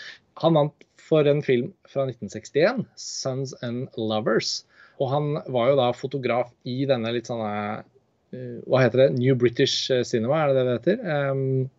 Han 0.44 0.58
vant 0.60 0.86
for 1.02 1.28
en 1.28 1.44
film 1.44 1.74
fra 1.92 2.06
1961, 2.08 2.86
'Sons 2.96 3.56
and 3.68 3.90
Lovers'. 4.00 4.62
Og 5.02 5.10
han 5.12 5.34
var 5.52 5.72
jo 5.72 5.80
da 5.80 5.90
fotograf 5.98 6.52
i 6.70 6.84
denne 6.88 7.12
litt 7.12 7.28
sånne 7.32 7.52
uh, 7.82 8.58
Hva 8.70 8.86
heter 8.86 9.06
det? 9.06 9.12
New 9.20 9.36
British 9.36 9.92
Cinema, 10.08 10.46
er 10.46 10.52
det 10.52 10.62
det 10.62 10.66
det 10.68 10.80
heter? 10.80 11.32
Um, 11.32 11.70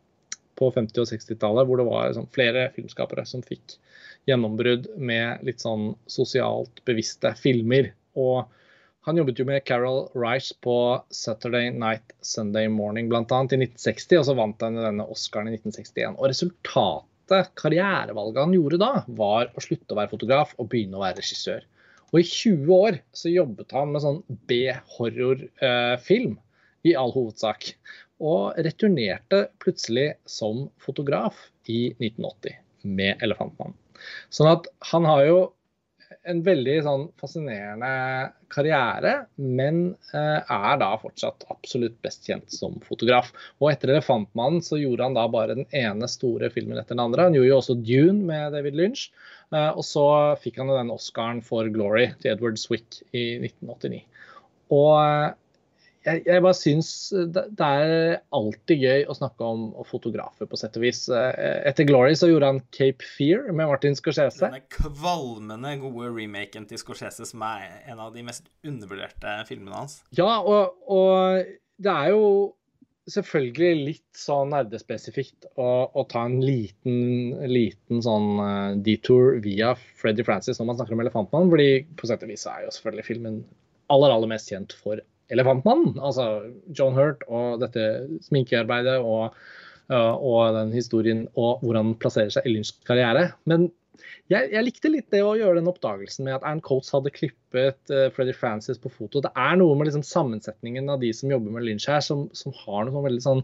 på 0.59 0.69
50- 0.71 1.01
og 1.01 1.09
60-tallet, 1.09 1.67
hvor 1.67 1.81
det 1.81 1.89
var 1.89 2.13
sånn, 2.17 2.29
flere 2.35 2.69
filmskapere 2.75 3.25
som 3.29 3.45
fikk 3.45 3.79
gjennombrudd 4.29 4.91
med 5.01 5.43
litt 5.47 5.63
sånn 5.63 5.95
sosialt 6.11 6.83
bevisste 6.87 7.33
filmer. 7.41 7.91
Og 8.21 8.45
han 9.03 9.19
jobbet 9.19 9.41
jo 9.41 9.47
med 9.49 9.65
Carol 9.67 10.05
Rice 10.15 10.55
på 10.63 10.77
'Saturday 11.11 11.71
Night 11.75 12.13
Sunday 12.21 12.69
Morning' 12.71 13.09
bl.a. 13.11 13.23
i 13.23 13.59
1960, 13.59 14.19
og 14.21 14.27
så 14.29 14.35
vant 14.39 14.63
han 14.63 14.79
denne 14.79 15.07
Oscaren 15.11 15.51
i 15.51 15.57
1961. 15.57 16.15
Og 16.21 16.31
resultatet, 16.31 17.51
karrierevalget 17.59 18.39
han 18.45 18.55
gjorde 18.55 18.79
da, 18.79 18.93
var 19.09 19.51
å 19.51 19.65
slutte 19.65 19.95
å 19.95 19.99
være 19.99 20.13
fotograf 20.13 20.55
og 20.55 20.71
begynne 20.71 21.01
å 21.01 21.03
være 21.03 21.19
regissør. 21.19 21.67
Og 22.13 22.21
i 22.21 22.29
20 22.29 22.71
år 22.77 23.01
så 23.17 23.33
jobbet 23.33 23.75
han 23.75 23.91
med 23.91 24.05
sånn 24.05 24.21
B-horrorfilm 24.51 26.37
i 26.87 26.95
all 26.99 27.15
hovedsak. 27.17 27.73
Og 28.23 28.55
returnerte 28.63 29.49
plutselig 29.65 30.13
som 30.31 30.69
fotograf 30.79 31.49
i 31.67 31.89
1980 31.97 32.55
med 32.87 33.19
'Elefantmannen'. 33.19 33.75
Sånn 34.31 34.51
at 34.53 34.71
han 34.93 35.11
har 35.11 35.25
jo 35.27 35.41
en 36.29 36.43
veldig 36.47 36.75
sånn 36.87 37.05
fascinerende 37.19 37.91
karriere, 38.53 39.15
men 39.37 39.81
eh, 40.15 40.39
er 40.41 40.79
da 40.79 40.91
fortsatt 41.01 41.47
absolutt 41.53 41.97
best 42.05 42.29
kjent 42.29 42.53
som 42.55 42.79
fotograf. 42.87 43.33
Og 43.59 43.73
etter 43.73 43.91
'Elefantmannen' 43.91 44.63
så 44.65 44.79
gjorde 44.79 45.09
han 45.09 45.19
da 45.19 45.27
bare 45.33 45.59
den 45.59 45.69
ene 45.75 46.09
store 46.11 46.51
filmen 46.55 46.79
etter 46.79 46.95
den 46.95 47.05
andre. 47.07 47.27
Han 47.29 47.39
gjorde 47.39 47.51
jo 47.51 47.59
også 47.59 47.79
'Dune' 47.81 48.25
med 48.31 48.55
David 48.57 48.79
Lynch. 48.79 49.09
Eh, 49.53 49.71
og 49.71 49.85
så 49.87 50.07
fikk 50.43 50.63
han 50.63 50.71
jo 50.71 50.79
den 50.79 50.95
Oscaren 50.95 51.43
for 51.45 51.67
'Glory' 51.67 52.13
til 52.21 52.37
Edward 52.37 52.61
Swick 52.61 53.03
i 53.13 53.27
1989. 53.43 54.05
Og 54.73 54.93
eh, 55.03 55.33
jeg, 56.03 56.23
jeg, 56.27 56.43
bare 56.45 56.57
syns 56.59 56.89
det, 57.13 57.45
det, 57.59 57.67
er 57.67 58.17
alltid 58.35 58.83
gøy 58.83 59.05
å 59.07 59.17
snakke 59.17 59.47
om 59.47 59.65
fotografer, 59.89 60.49
på 60.51 60.59
sett 60.59 60.79
og 60.79 60.87
vis. 60.87 61.05
Eh, 61.13 61.61
etter 61.71 61.87
Glory 61.89 62.17
så 62.19 62.31
gjorde 62.31 62.53
han 62.53 62.63
Cape 62.75 63.07
Fear 63.17 63.51
med 63.53 63.71
Martin 63.71 63.97
Scorsese. 63.99 64.43
Denne 64.43 64.65
kvalmende 64.73 65.77
gode 65.83 66.11
remaken 66.17 66.67
til 66.71 66.81
Scorsese 66.81 67.27
som 67.29 67.45
er 67.47 67.69
en 67.93 68.03
av 68.03 68.11
de 68.17 68.25
mest 68.27 68.51
undervurderte 68.67 69.39
filmene 69.51 69.79
hans. 69.85 70.01
Ja, 70.19 70.41
og, 70.41 70.75
og 70.91 71.47
det 71.83 71.95
er 71.95 72.13
jo 72.15 72.27
selvfølgelig 73.11 73.87
litt 73.87 74.19
sånn 74.19 74.53
nerdespesifikt 74.55 75.49
å, 75.59 75.71
å 75.91 76.05
ta 76.11 76.23
en 76.29 76.39
liten, 76.43 77.33
liten 77.51 78.03
sånn 78.05 78.29
uh, 78.39 78.77
detour 78.79 79.41
via 79.43 79.73
Freddy 79.99 80.23
Francis 80.27 80.61
når 80.61 80.71
man 80.71 80.79
snakker 80.79 80.95
om 80.95 81.03
Elefantmannen. 81.03 81.51
fordi 81.51 81.71
på 81.99 82.11
sett 82.11 82.23
og 82.23 82.31
vis 82.31 82.47
er 82.47 82.67
jo 82.67 82.75
selvfølgelig 82.77 83.09
filmen 83.09 83.41
aller, 83.93 84.15
aller 84.15 84.31
mest 84.31 84.53
kjent 84.53 84.77
for 84.79 85.03
Elefantmannen. 85.33 85.99
Altså 85.99 86.29
John 86.77 86.97
Hurt 86.99 87.27
og 87.29 87.63
dette 87.63 87.87
sminkearbeidet 88.27 88.99
og, 89.01 89.39
og 89.93 90.41
den 90.59 90.75
historien 90.77 91.27
og 91.33 91.63
hvordan 91.63 91.93
han 91.93 92.01
plasserer 92.03 92.33
seg 92.35 92.49
i 92.49 92.57
Lynchs 92.57 92.77
karriere. 92.89 93.31
Men 93.49 93.71
jeg, 94.31 94.49
jeg, 94.53 94.65
likte 94.65 94.91
litt 94.93 95.11
det 95.13 95.21
å 95.25 95.35
gjøre 95.37 95.59
den 95.59 95.69
oppdagelsen 95.71 96.27
med 96.27 96.37
at 96.39 96.47
Ann 96.49 96.63
Coates 96.65 96.93
hadde 96.95 97.13
klippet 97.15 97.93
uh, 97.93 98.07
Freddy 98.15 98.35
Francis 98.37 98.81
på 98.81 98.93
foto. 98.93 99.21
Det 99.25 99.33
er 99.39 99.59
noe 99.61 99.77
med 99.77 99.89
liksom 99.89 100.05
sammensetningen 100.07 100.89
av 100.93 101.03
de 101.03 101.11
som 101.17 101.33
jobber 101.33 101.55
med 101.57 101.67
Lynch 101.67 101.89
her, 101.91 102.01
som, 102.05 102.29
som 102.37 102.55
har 102.63 102.87
noe 102.87 102.95
sånn 102.95 103.09
veldig 103.09 103.25
sånn 103.25 103.43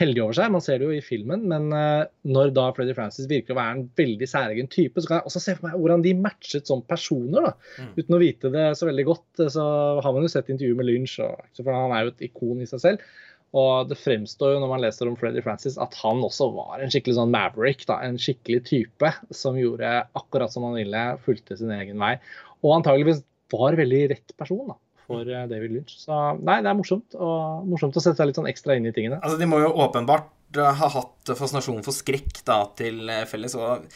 heldig 0.00 0.22
over 0.24 0.36
seg. 0.36 0.52
Man 0.54 0.64
ser 0.64 0.80
det 0.80 0.88
jo 0.88 0.94
i 0.96 1.02
filmen, 1.04 1.44
men 1.50 1.68
uh, 1.74 2.04
når 2.28 2.52
da 2.56 2.68
Freddy 2.76 2.94
Francis 2.96 3.28
virker 3.30 3.54
å 3.54 3.58
være 3.58 3.76
en 3.76 3.82
veldig 3.98 4.28
særegen 4.30 4.70
type, 4.72 5.00
så 5.00 5.10
kan 5.10 5.20
jeg 5.20 5.28
også 5.30 5.42
se 5.44 5.56
for 5.58 5.68
meg 5.68 5.76
hvordan 5.80 6.06
de 6.06 6.14
matchet 6.18 6.70
som 6.70 6.84
personer. 6.88 7.50
da. 7.50 7.52
Mm. 7.82 7.90
Uten 7.98 8.16
å 8.16 8.22
vite 8.22 8.52
det 8.54 8.68
så 8.78 8.88
veldig 8.88 9.08
godt, 9.10 9.44
så 9.56 9.66
har 10.04 10.16
man 10.16 10.24
jo 10.24 10.32
sett 10.32 10.48
intervjuet 10.52 10.80
med 10.80 10.88
Lynch, 10.88 11.18
og, 11.24 11.44
for 11.60 11.74
han 11.76 11.94
er 11.96 12.06
jo 12.06 12.14
et 12.14 12.26
ikon 12.30 12.64
i 12.64 12.70
seg 12.70 12.84
selv. 12.86 13.12
Og 13.52 13.90
det 13.90 13.98
fremstår 14.00 14.54
jo 14.54 14.60
når 14.62 14.70
man 14.70 14.80
leser 14.80 15.10
om 15.10 15.16
Freddy 15.20 15.42
Francis 15.44 15.74
at 15.80 15.92
han 16.00 16.22
også 16.24 16.48
var 16.54 16.80
en 16.80 16.92
skikkelig 16.92 17.18
sånn 17.18 17.34
maverick. 17.34 17.84
Da, 17.88 17.98
en 18.00 18.16
skikkelig 18.20 18.62
type 18.70 19.10
som 19.28 19.58
gjorde 19.60 19.90
akkurat 20.16 20.54
som 20.54 20.64
han 20.64 20.78
ville, 20.80 21.02
fulgte 21.26 21.58
sin 21.60 21.74
egen 21.76 22.00
vei. 22.00 22.14
Og 22.64 22.78
antageligvis 22.78 23.20
var 23.52 23.76
veldig 23.76 24.06
rett 24.14 24.32
person 24.40 24.72
da, 24.72 24.78
for 25.08 25.26
eh, 25.26 25.44
David 25.50 25.76
Lynch. 25.76 25.96
Så 26.04 26.18
nei, 26.40 26.60
det 26.64 26.70
er 26.70 26.78
morsomt, 26.78 27.18
og 27.18 27.68
morsomt 27.68 27.98
å 27.98 28.04
sette 28.04 28.20
seg 28.20 28.30
litt 28.30 28.40
sånn 28.40 28.50
ekstra 28.50 28.78
inn 28.78 28.88
i 28.88 28.94
tingene. 28.94 29.20
Altså, 29.22 29.40
De 29.40 29.48
må 29.50 29.60
jo 29.62 29.74
åpenbart 29.84 30.58
eh, 30.58 30.82
ha 30.82 30.90
hatt 30.96 31.36
fascinasjon 31.38 31.84
for 31.86 31.96
skrekk 31.96 32.42
da, 32.48 32.64
til 32.78 33.06
eh, 33.10 33.24
felles. 33.30 33.56
og 33.58 33.88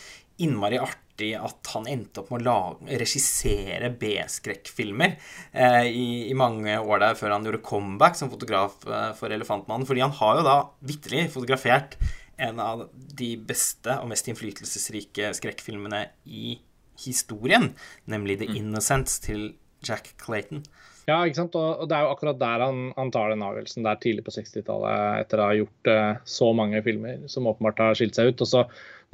innmari 0.43 0.79
artig 0.81 1.33
at 1.39 1.71
han 1.73 1.87
endte 1.89 2.21
opp 2.21 2.31
med 2.33 2.43
å 2.43 2.47
lage, 2.47 2.99
regissere 3.01 3.89
B-skrekkfilmer 4.01 5.15
eh, 5.17 5.87
i, 5.89 6.09
i, 6.29 6.35
mange 6.37 6.77
år 6.77 7.03
der 7.03 7.19
før 7.19 7.37
han 7.37 7.47
gjorde 7.47 7.65
comeback 7.65 8.19
som 8.19 8.31
fotograf 8.33 8.85
eh, 8.85 9.11
for 9.17 9.33
Elefantmannen. 9.33 9.89
Fordi 9.89 10.05
han 10.05 10.17
har 10.19 10.41
jo 10.41 10.47
da 10.47 10.57
vitterlig 10.87 11.29
fotografert 11.33 11.97
en 12.37 12.61
av 12.61 12.87
de 12.93 13.31
beste 13.49 13.97
og 14.03 14.11
mest 14.11 14.29
innflytelsesrike 14.29 15.33
skrekkfilmene 15.39 16.03
i 16.29 16.59
historien, 17.01 17.71
nemlig 18.09 18.41
The 18.43 18.51
mm. 18.51 18.59
Innocents 18.61 19.21
til 19.25 19.55
Jack 19.85 20.15
Clayton. 20.21 20.67
Ja, 21.07 21.21
ikke 21.23 21.39
sant? 21.39 21.55
Og, 21.55 21.87
det 21.87 21.95
er 21.95 22.03
jo 22.03 22.13
akkurat 22.17 22.39
der 22.41 22.65
han, 22.65 22.91
han 22.97 23.13
tar 23.15 23.31
den 23.31 23.45
avgjørelsen 23.47 23.87
der 23.87 23.99
tidlig 24.03 24.25
på 24.27 24.35
60-tallet, 24.35 25.23
etter 25.23 25.39
å 25.39 25.47
ha 25.47 25.55
gjort 25.55 25.91
uh, 25.93 26.19
så 26.27 26.51
mange 26.59 26.83
filmer 26.83 27.21
som 27.31 27.47
åpenbart 27.47 27.83
har 27.85 27.99
skilt 27.99 28.19
seg 28.19 28.33
ut. 28.33 28.43
Og 28.43 28.51
så 28.51 28.65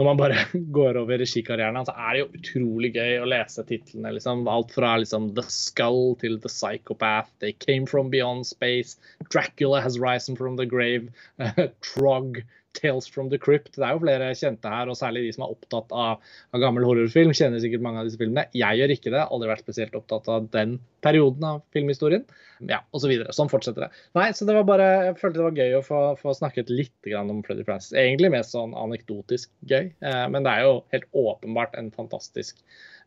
når 0.01 0.09
man 0.09 0.21
bare 0.23 0.47
går 0.79 0.97
over 1.03 1.21
regikarrieren 1.21 1.85
så 1.85 1.93
er 1.93 2.15
det 2.15 2.23
jo 2.23 2.31
utrolig 2.39 2.93
gøy 2.97 3.19
å 3.21 3.29
lese 3.29 3.65
titlene. 3.69 4.15
Liksom. 4.17 4.47
Alt 4.49 4.73
fra 4.73 4.95
liksom, 5.03 5.29
The 5.37 5.45
Skull 5.53 6.17
til 6.23 6.39
The 6.41 6.53
Psychopath, 6.53 7.29
They 7.45 7.53
Came 7.67 7.85
From 7.91 8.09
Beyond 8.15 8.49
Space, 8.49 8.97
Dracula 9.29 9.83
Has 9.85 10.01
Risen 10.01 10.39
From 10.41 10.57
The 10.57 10.69
Grave, 10.69 11.13
Trog, 11.93 12.41
Tales 12.79 13.09
from 13.11 13.29
the 13.33 13.39
Crypt. 13.41 13.75
Det 13.77 13.85
er 13.87 13.97
jo 13.97 14.03
flere 14.03 14.31
kjente 14.39 14.71
her, 14.73 14.91
og 14.91 14.99
særlig 14.99 15.27
de 15.27 15.33
som 15.37 15.45
er 15.47 15.55
opptatt 15.55 15.93
av, 15.97 16.23
av 16.53 16.63
gammel 16.63 16.87
horrorfilm, 16.89 17.35
kjenner 17.37 17.63
sikkert 17.63 17.85
mange 17.85 18.03
av 18.03 18.09
disse 18.09 18.21
filmene. 18.21 18.47
Jeg 18.57 18.81
gjør 18.81 18.95
ikke 18.95 19.13
det. 19.15 19.25
Aldri 19.25 19.51
vært 19.51 19.65
spesielt 19.67 19.99
opptatt 19.99 20.31
av 20.33 20.49
den 20.55 20.79
perioden 21.05 21.47
av 21.49 21.61
filmhistorien. 21.75 22.25
Ja, 22.71 22.81
og 22.95 23.03
så 23.03 23.11
videre. 23.11 23.35
Sånn 23.37 23.51
fortsetter 23.53 23.87
det. 23.87 23.91
Nei, 24.19 24.31
så 24.37 24.47
det 24.49 24.57
var 24.57 24.67
bare, 24.69 24.89
Jeg 25.09 25.19
følte 25.21 25.41
det 25.41 25.49
var 25.49 25.61
gøy 25.65 25.77
å 25.79 25.85
få, 25.87 26.01
få 26.21 26.35
snakket 26.39 26.73
litt 26.73 27.13
om 27.19 27.43
Freddy 27.47 27.67
Francis. 27.67 27.97
Egentlig 27.99 28.33
mest 28.35 28.55
sånn 28.55 28.77
anekdotisk 28.79 29.51
gøy, 29.71 29.93
eh, 29.93 30.25
men 30.33 30.47
det 30.47 30.57
er 30.57 30.67
jo 30.69 30.81
helt 30.95 31.09
åpenbart 31.25 31.75
en 31.79 31.91
fantastisk 31.95 32.61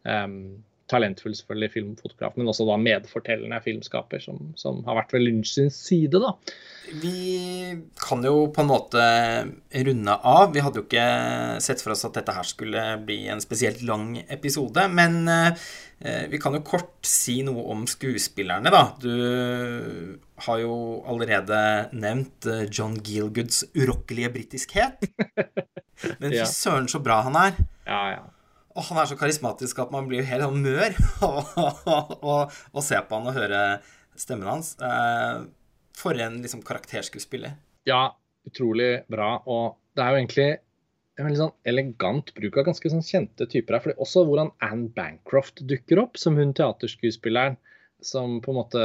um, 0.03 0.57
talentfull 0.91 1.33
selvfølgelig 1.33 1.71
filmfotograf, 1.73 2.35
men 2.37 2.49
også 2.51 2.67
da 2.67 2.75
medfortellende 2.77 3.57
filmskaper, 3.65 4.21
som, 4.21 4.41
som 4.59 4.83
har 4.85 4.99
vært 4.99 5.15
ved 5.15 5.23
Lynch 5.25 5.55
sin 5.55 5.71
side. 5.73 6.21
da. 6.21 6.35
Vi 7.01 7.73
kan 7.97 8.21
jo 8.25 8.45
på 8.53 8.61
en 8.61 8.69
måte 8.69 9.05
runde 9.87 10.17
av. 10.21 10.51
Vi 10.53 10.61
hadde 10.61 10.81
jo 10.81 10.85
ikke 10.85 11.07
sett 11.65 11.81
for 11.81 11.95
oss 11.95 12.05
at 12.05 12.19
dette 12.19 12.35
her 12.35 12.45
skulle 12.45 12.85
bli 13.07 13.23
en 13.33 13.41
spesielt 13.41 13.81
lang 13.87 14.19
episode, 14.27 14.85
men 14.93 15.23
eh, 15.31 16.27
vi 16.29 16.41
kan 16.41 16.53
jo 16.53 16.61
kort 16.67 16.93
si 17.07 17.39
noe 17.47 17.65
om 17.73 17.87
skuespillerne, 17.89 18.73
da. 18.73 18.85
Du 19.01 20.21
har 20.45 20.61
jo 20.61 20.77
allerede 21.09 21.57
nevnt 21.95 22.45
eh, 22.51 22.67
John 22.69 22.99
Gielguds 23.01 23.63
urokkelige 23.73 24.33
britiskhet. 24.37 25.09
Men 26.19 26.33
fy 26.33 26.43
søren 26.51 26.89
så 26.91 26.99
bra 26.99 27.21
han 27.23 27.37
er. 27.39 27.59
Ja, 27.87 28.01
ja. 28.11 28.23
Og 28.75 28.83
han 28.89 28.99
er 28.99 29.07
så 29.07 29.15
karismatisk 29.19 29.79
at 29.83 29.91
man 29.93 30.07
blir 30.09 30.25
helt 30.27 30.43
sånn 30.43 30.63
mør 30.63 30.95
å 32.75 32.83
se 32.83 32.99
på 32.99 33.19
han 33.19 33.29
og 33.31 33.37
høre 33.37 33.61
stemmen 34.19 34.49
hans. 34.51 34.73
Eh, 34.83 35.45
for 35.95 36.19
en 36.19 36.41
liksom 36.43 36.63
karakterskuespiller. 36.67 37.55
Ja, 37.87 38.09
utrolig 38.47 39.05
bra. 39.11 39.37
Og 39.47 39.77
det 39.95 40.03
er 40.03 40.11
jo 40.11 40.19
egentlig 40.19 40.49
en 41.15 41.27
veldig 41.29 41.39
sånn 41.39 41.53
elegant 41.71 42.33
bruk 42.35 42.59
av 42.59 42.67
ganske 42.67 42.91
sånn 42.91 43.05
kjente 43.05 43.47
typer 43.51 43.77
her. 43.77 43.85
fordi 43.85 44.03
Også 44.03 44.25
hvordan 44.27 44.51
Anne 44.65 44.91
Bancroft 44.95 45.63
dukker 45.69 46.03
opp 46.03 46.19
som 46.19 46.35
hun 46.39 46.51
teaterskuespilleren 46.57 47.55
som 48.03 48.41
på 48.43 48.51
en 48.51 48.59
måte 48.59 48.81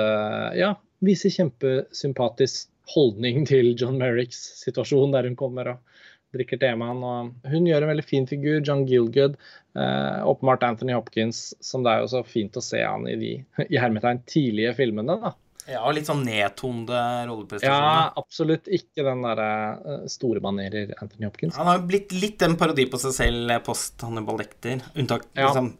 ja, 0.56 0.76
viser 1.04 1.34
kjempesympatisk 1.34 2.70
holdning 2.94 3.42
til 3.48 3.74
John 3.78 3.98
Merricks 4.00 4.38
situasjon 4.62 5.14
der 5.14 5.26
hun 5.28 5.38
kommer 5.38 5.74
og 5.74 5.99
drikker 6.34 6.60
temaen. 6.62 7.02
Og 7.04 7.52
hun 7.52 7.68
gjør 7.68 7.86
en 7.86 7.92
veldig 7.92 8.06
fin 8.06 8.26
figur. 8.30 8.60
John 8.66 8.86
Gilgood. 8.88 9.36
Eh, 9.78 10.18
åpenbart 10.26 10.64
Anthony 10.66 10.96
Hopkins, 10.96 11.50
som 11.60 11.84
det 11.86 11.92
er 11.92 12.04
jo 12.04 12.10
så 12.14 12.24
fint 12.26 12.56
å 12.58 12.64
se 12.64 12.82
han 12.82 13.06
i 13.08 13.14
de 13.20 13.32
i 13.68 13.78
hermetegn 13.78 14.24
tidlige 14.30 14.74
filmene. 14.80 15.18
da. 15.22 15.34
Ja, 15.68 15.82
og 15.84 15.94
litt 15.94 16.08
sånn 16.08 16.24
nedtonede 16.26 17.00
rolleprestasjoner. 17.28 17.84
Ja, 17.84 18.06
absolutt 18.18 18.70
ikke 18.72 19.04
den 19.06 19.20
derre 19.22 19.50
uh, 19.84 20.06
store 20.10 20.42
manerer 20.42 20.94
Anthony 20.96 21.28
Hopkins. 21.28 21.58
Han 21.60 21.68
har 21.68 21.78
jo 21.78 21.86
blitt 21.92 22.14
litt 22.16 22.42
en 22.42 22.56
parodi 22.58 22.88
på 22.90 22.98
seg 22.98 23.14
selv 23.14 23.52
post 23.66 24.02
Hannibal 24.02 24.40
Lecter. 24.40 24.80
Unntak 24.98 25.28
ja. 25.34 25.50
liksom, 25.50 25.74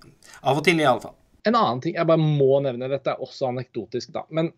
Av 0.47 0.61
og 0.61 0.67
til, 0.67 0.79
i 0.79 0.87
alle 0.87 1.03
fall. 1.03 1.17
En 1.49 1.57
annen 1.57 1.81
ting 1.83 1.97
jeg 1.97 2.07
bare 2.07 2.21
må 2.21 2.61
nevne, 2.63 2.91
dette 2.93 3.15
er 3.15 3.25
også 3.25 3.49
anekdotisk, 3.49 4.13
da. 4.15 4.27
Men 4.37 4.53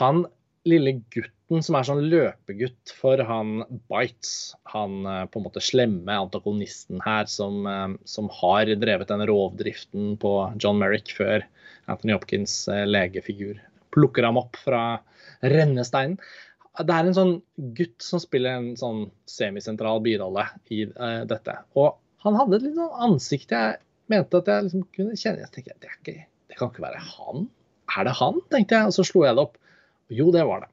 han 0.00 0.24
lille 0.66 0.96
gutten 1.14 1.62
som 1.62 1.78
er 1.78 1.86
sånn 1.86 2.02
løpegutt 2.10 2.92
for 2.98 3.20
han 3.28 3.60
Bites, 3.90 4.56
han 4.72 5.06
uh, 5.06 5.24
på 5.30 5.40
en 5.40 5.46
måte 5.46 5.62
slemme 5.62 6.18
antagonisten 6.26 7.02
her 7.04 7.28
som, 7.30 7.62
uh, 7.66 7.94
som 8.08 8.30
har 8.40 8.72
drevet 8.82 9.12
den 9.12 9.24
rovdriften 9.30 10.16
på 10.22 10.34
John 10.62 10.80
Merrick 10.82 11.14
før 11.16 11.46
Anthony 11.86 12.16
Hopkins 12.16 12.64
legefigur 12.66 13.60
plukker 13.96 14.26
ham 14.26 14.40
opp 14.40 14.58
fra 14.60 14.98
rennesteinen. 15.40 16.18
Det 16.76 16.92
er 16.92 17.08
en 17.08 17.16
sånn 17.16 17.36
gutt 17.78 18.04
som 18.04 18.20
spiller 18.20 18.58
en 18.58 18.72
sånn 18.76 19.06
semisentral 19.30 20.02
birolle 20.04 20.44
i 20.74 20.84
uh, 20.90 21.22
dette. 21.28 21.54
Og 21.78 21.94
han 22.26 22.36
hadde 22.36 22.58
et 22.58 22.66
litt 22.66 22.76
sånn 22.76 23.04
ansikt 23.06 23.54
jeg 23.54 23.78
mente 24.12 24.42
at 24.42 24.50
jeg 24.50 24.66
liksom 24.66 24.82
kunne 24.92 25.16
kjenne. 25.16 25.46
Jeg 25.46 25.54
tenkte, 25.54 25.78
det, 25.80 25.94
ikke, 25.94 26.26
det 26.50 26.58
kan 26.58 26.72
ikke 26.72 26.84
være 26.84 27.00
han. 27.06 27.46
Er 27.96 28.08
det 28.08 28.16
han? 28.18 28.42
tenkte 28.52 28.76
jeg, 28.76 28.90
og 28.90 28.96
så 28.98 29.06
slo 29.08 29.24
jeg 29.24 29.38
det 29.38 29.46
opp. 29.46 29.56
Jo, 30.12 30.30
det 30.34 30.44
var 30.46 30.64
det. 30.64 30.70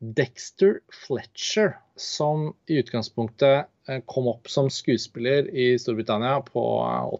Dexter 0.00 0.78
Fletcher, 1.06 1.74
som 1.96 2.54
i 2.72 2.78
utgangspunktet 2.80 3.68
eh, 3.88 4.00
kom 4.08 4.30
opp 4.30 4.48
som 4.48 4.70
skuespiller 4.72 5.50
i 5.52 5.74
Storbritannia 5.78 6.38
på 6.46 6.62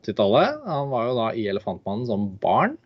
80-tallet. 0.01 0.63
Han 0.65 0.89
var 0.93 1.11
jo 1.11 1.19
da 1.19 1.27
i 1.37 1.45
'Elefantmannen' 1.51 2.09
som 2.09 2.31
barn. 2.41 2.79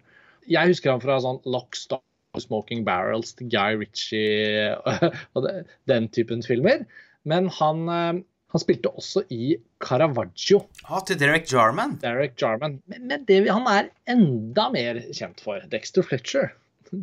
Jeg 0.50 0.74
husker 0.74 0.90
han 0.90 1.04
fra 1.04 1.20
sånn 1.22 1.38
Lock, 1.46 1.78
Stock 1.78 2.02
Smoking 2.42 2.82
Barrels 2.84 3.36
til 3.38 3.52
Guy 3.54 3.78
Ritchie 3.84 4.74
og 5.38 5.46
den 5.90 6.10
typen 6.10 6.42
filmer. 6.42 6.82
Men 7.22 7.46
han, 7.60 7.86
eh, 7.86 8.18
han 8.50 8.62
spilte 8.62 8.90
også 8.90 9.22
i 9.30 9.54
Caravaggio. 9.78 10.64
Ja, 10.88 11.04
til 11.06 11.22
Derek 11.22 11.46
Jarman. 11.52 12.00
Derek 12.02 12.34
Jarman. 12.40 12.80
Men, 12.90 13.06
men 13.06 13.24
det 13.30 13.44
han 13.46 13.70
er 13.70 13.94
enda 14.10 14.68
mer 14.74 15.00
kjent 15.14 15.38
for, 15.44 15.62
Dexter 15.70 16.02
Fletcher, 16.02 16.50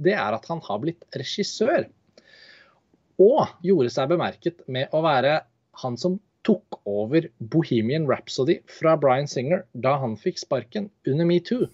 det 0.04 0.15
er 0.17 0.38
at 0.38 0.47
han 0.51 0.62
har 0.65 0.82
blitt 0.84 1.06
regissør. 1.17 1.88
Og 3.21 3.56
gjorde 3.65 3.93
seg 3.93 4.12
bemerket 4.12 4.63
med 4.71 4.93
å 4.95 5.04
være 5.06 5.41
han 5.84 5.97
som 5.99 6.19
tok 6.47 6.80
over 6.89 7.27
Bohemian 7.54 8.08
Rhapsody 8.10 8.60
fra 8.80 8.95
Bryan 8.97 9.30
Singer 9.30 9.65
da 9.73 9.97
han 10.01 10.17
fikk 10.17 10.41
sparken 10.41 10.89
under 11.08 11.27
metoo. 11.30 11.67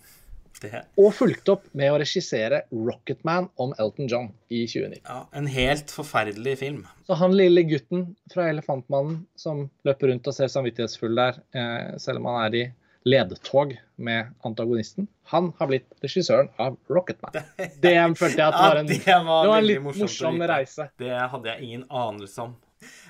Og 0.97 1.12
fulgte 1.13 1.53
opp 1.53 1.65
med 1.77 1.91
å 1.93 1.99
regissere 2.01 2.63
'Rocketman' 2.71 3.49
om 3.62 3.73
Elton 3.77 4.08
John 4.10 4.32
i 4.49 4.63
2019. 4.65 5.03
Ja, 5.06 5.27
En 5.32 5.47
helt 5.47 5.93
forferdelig 5.93 6.58
film. 6.58 6.88
Så 7.06 7.13
han 7.13 7.38
lille 7.38 7.63
gutten 7.63 8.15
fra 8.34 8.49
'Elefantmannen' 8.49 9.25
som 9.36 9.69
løper 9.86 10.10
rundt 10.10 10.27
og 10.27 10.34
ser 10.34 10.49
samvittighetsfull 10.49 11.15
der, 11.15 11.39
eh, 11.53 11.97
selv 11.97 12.17
om 12.17 12.25
han 12.25 12.45
er 12.45 12.56
i 12.56 12.65
ledtog 13.08 13.74
med 13.96 14.34
antagonisten. 14.48 15.08
Han 15.32 15.52
har 15.58 15.72
blitt 15.72 15.89
regissøren 16.04 16.52
av 16.62 16.78
Rocketman. 16.91 17.36
Det 17.84 17.96
følte 18.20 18.41
jeg 18.41 18.48
at 18.48 18.60
var 18.60 18.82
en, 18.82 18.91
ja, 18.93 19.00
det 19.00 19.17
var, 19.26 19.43
det 19.43 19.52
var 19.52 19.63
en 19.63 19.67
litt 19.67 19.84
morsom 19.88 20.39
reise. 20.52 20.89
Det 21.00 21.12
hadde 21.15 21.54
jeg 21.54 21.67
ingen 21.67 21.86
anelse 21.89 22.48
om. 22.48 22.56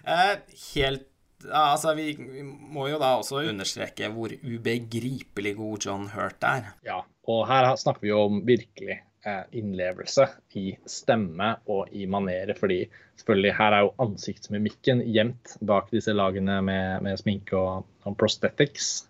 Eh, 0.06 0.34
helt 0.74 1.08
Altså, 1.54 1.92
vi, 1.94 2.16
vi 2.18 2.42
må 2.42 2.88
jo 2.90 2.98
da 2.98 3.12
også 3.20 3.44
understreke 3.46 4.08
hvor 4.10 4.32
ubegripelig 4.34 5.52
god 5.60 5.86
John 5.86 6.08
Hurt 6.10 6.42
er. 6.42 6.72
Ja, 6.86 7.04
og 7.30 7.44
her 7.46 7.70
snakker 7.78 8.02
vi 8.02 8.10
jo 8.10 8.24
om 8.26 8.40
virkelig 8.48 8.96
eh, 8.98 9.44
innlevelse 9.60 10.26
i 10.58 10.72
stemme 10.90 11.52
og 11.70 11.94
i 11.94 12.08
manere, 12.10 12.56
fordi 12.58 12.80
selvfølgelig 13.20 13.54
her 13.60 13.76
er 13.76 13.86
jo 13.86 13.94
ansiktsmimikken 14.08 15.06
gjemt 15.14 15.58
bak 15.62 15.92
disse 15.94 16.16
lagene 16.18 16.58
med, 16.66 17.06
med 17.06 17.22
sminke 17.22 17.60
og, 17.60 17.86
og 18.08 18.18
prosthetics. 18.18 19.06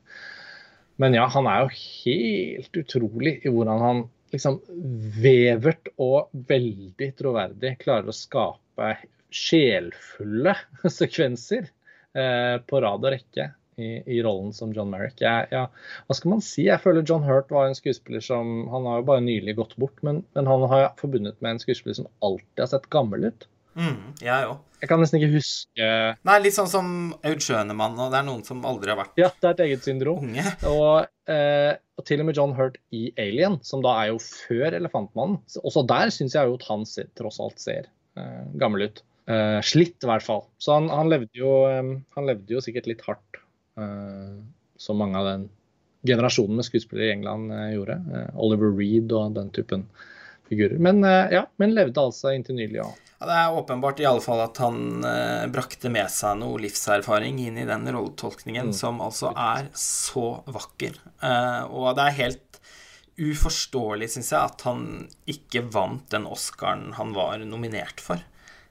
Men 1.01 1.17
ja, 1.17 1.27
han 1.29 1.47
er 1.49 1.65
jo 1.65 1.73
helt 1.77 2.79
utrolig 2.81 3.37
i 3.45 3.51
hvordan 3.53 3.83
han 3.83 4.05
liksom 4.33 4.59
vevert 5.21 5.91
og 6.01 6.33
veldig 6.49 7.11
troverdig 7.19 7.77
klarer 7.83 8.09
å 8.11 8.15
skape 8.15 8.95
sjelfulle 9.33 10.55
sekvenser 10.99 11.69
eh, 12.17 12.57
på 12.65 12.81
rad 12.83 13.05
og 13.05 13.13
rekke 13.13 13.51
i, 13.77 13.89
i 14.17 14.21
rollen 14.25 14.53
som 14.57 14.73
John 14.73 14.89
Merrick. 14.89 15.21
Jeg, 15.21 15.49
ja, 15.53 15.67
hva 16.07 16.17
skal 16.17 16.33
man 16.33 16.43
si? 16.43 16.65
Jeg 16.65 16.81
føler 16.81 17.05
John 17.05 17.25
Hurt 17.27 17.51
var 17.53 17.67
en 17.67 17.77
skuespiller 17.77 18.23
som 18.25 18.65
Han 18.73 18.87
har 18.89 19.01
jo 19.01 19.09
bare 19.11 19.25
nylig 19.25 19.57
gått 19.59 19.75
bort, 19.77 20.01
men, 20.05 20.23
men 20.37 20.49
han 20.49 20.65
har 20.71 20.89
forbundet 20.99 21.37
med 21.41 21.55
en 21.55 21.61
skuespiller 21.61 21.99
som 21.99 22.09
alltid 22.25 22.63
har 22.65 22.71
sett 22.73 22.89
gammel 22.93 23.29
ut. 23.29 23.47
Mm, 23.77 24.15
jeg 24.23 24.47
òg. 24.49 24.63
Jeg 24.77 24.89
kan 24.91 25.01
nesten 25.01 25.17
ikke 25.17 25.33
huske 25.39 25.85
Nei, 26.27 26.35
litt 26.43 26.53
sånn 26.53 26.69
som 26.69 26.89
Aud 27.25 27.41
Schønemann, 27.41 27.97
og 27.97 28.11
det 28.13 28.19
er 28.19 28.25
noen 28.27 28.43
som 28.45 28.61
aldri 28.67 28.91
har 28.93 28.99
vært 28.99 29.17
Ja, 29.21 29.31
det 29.41 29.49
er 29.49 29.55
et 29.55 29.63
eget 29.65 29.87
syndrom. 29.87 30.21
unge. 30.25 30.45
Og, 30.71 31.07
eh, 31.33 31.73
og 31.97 32.05
til 32.05 32.21
og 32.21 32.27
med 32.29 32.37
John 32.37 32.53
Hurt 32.57 32.77
i 32.93 33.07
Alien, 33.21 33.57
som 33.65 33.81
da 33.85 33.95
er 34.03 34.11
jo 34.11 34.19
før 34.21 34.77
Elefantmannen. 34.77 35.39
Også 35.63 35.81
der 35.89 36.13
syns 36.13 36.37
jeg 36.37 36.49
jo 36.49 36.57
at 36.59 36.65
han 36.69 36.85
ser, 36.89 37.09
tross 37.17 37.39
alt 37.41 37.61
ser 37.61 37.89
eh, 38.17 38.43
gammel 38.61 38.85
ut. 38.85 39.01
Eh, 39.27 39.57
slitt, 39.65 39.97
i 40.05 40.09
hvert 40.09 40.23
fall. 40.23 40.45
Så 40.61 40.77
han, 40.77 40.91
han, 40.93 41.09
levde 41.11 41.33
jo, 41.35 41.53
eh, 41.71 41.95
han 42.15 42.29
levde 42.29 42.53
jo 42.53 42.61
sikkert 42.63 42.89
litt 42.91 43.01
hardt, 43.07 43.41
eh, 43.81 44.37
som 44.77 45.01
mange 45.01 45.17
av 45.19 45.31
den 45.31 45.47
generasjonen 46.07 46.61
med 46.61 46.67
skuespillere 46.69 47.09
i 47.09 47.15
England 47.17 47.49
eh, 47.51 47.73
gjorde. 47.75 47.97
Oliver 48.37 48.71
Reed 48.77 49.11
og 49.17 49.33
den 49.35 49.49
typen 49.57 49.89
figurer. 50.47 50.77
Men 50.79 51.01
ja, 51.03 51.41
men 51.59 51.73
levde 51.75 51.99
altså 51.99 52.31
inntil 52.31 52.55
nylig 52.61 52.85
òg. 52.85 52.93
Ja, 52.93 53.06
det 53.25 53.33
er 53.33 53.55
åpenbart 53.57 54.01
i 54.01 54.05
alle 54.05 54.21
fall 54.21 54.43
at 54.43 54.59
han 54.61 55.05
eh, 55.07 55.45
brakte 55.49 55.89
med 55.89 56.09
seg 56.13 56.37
noe 56.37 56.59
livserfaring 56.61 57.39
inn 57.41 57.57
i 57.57 57.65
den 57.65 57.87
rolletolkningen, 57.89 58.69
som 58.77 59.01
altså 59.01 59.31
er 59.33 59.71
så 59.77 60.43
vakker. 60.45 60.99
Eh, 61.25 61.63
og 61.65 61.95
det 61.97 62.05
er 62.05 62.19
helt 62.19 62.59
uforståelig, 63.17 64.11
syns 64.13 64.29
jeg, 64.35 64.51
at 64.51 64.65
han 64.67 64.83
ikke 65.29 65.65
vant 65.73 66.05
den 66.13 66.27
Oscaren 66.29 66.91
han 66.99 67.15
var 67.17 67.41
nominert 67.41 68.03
for. 68.03 68.21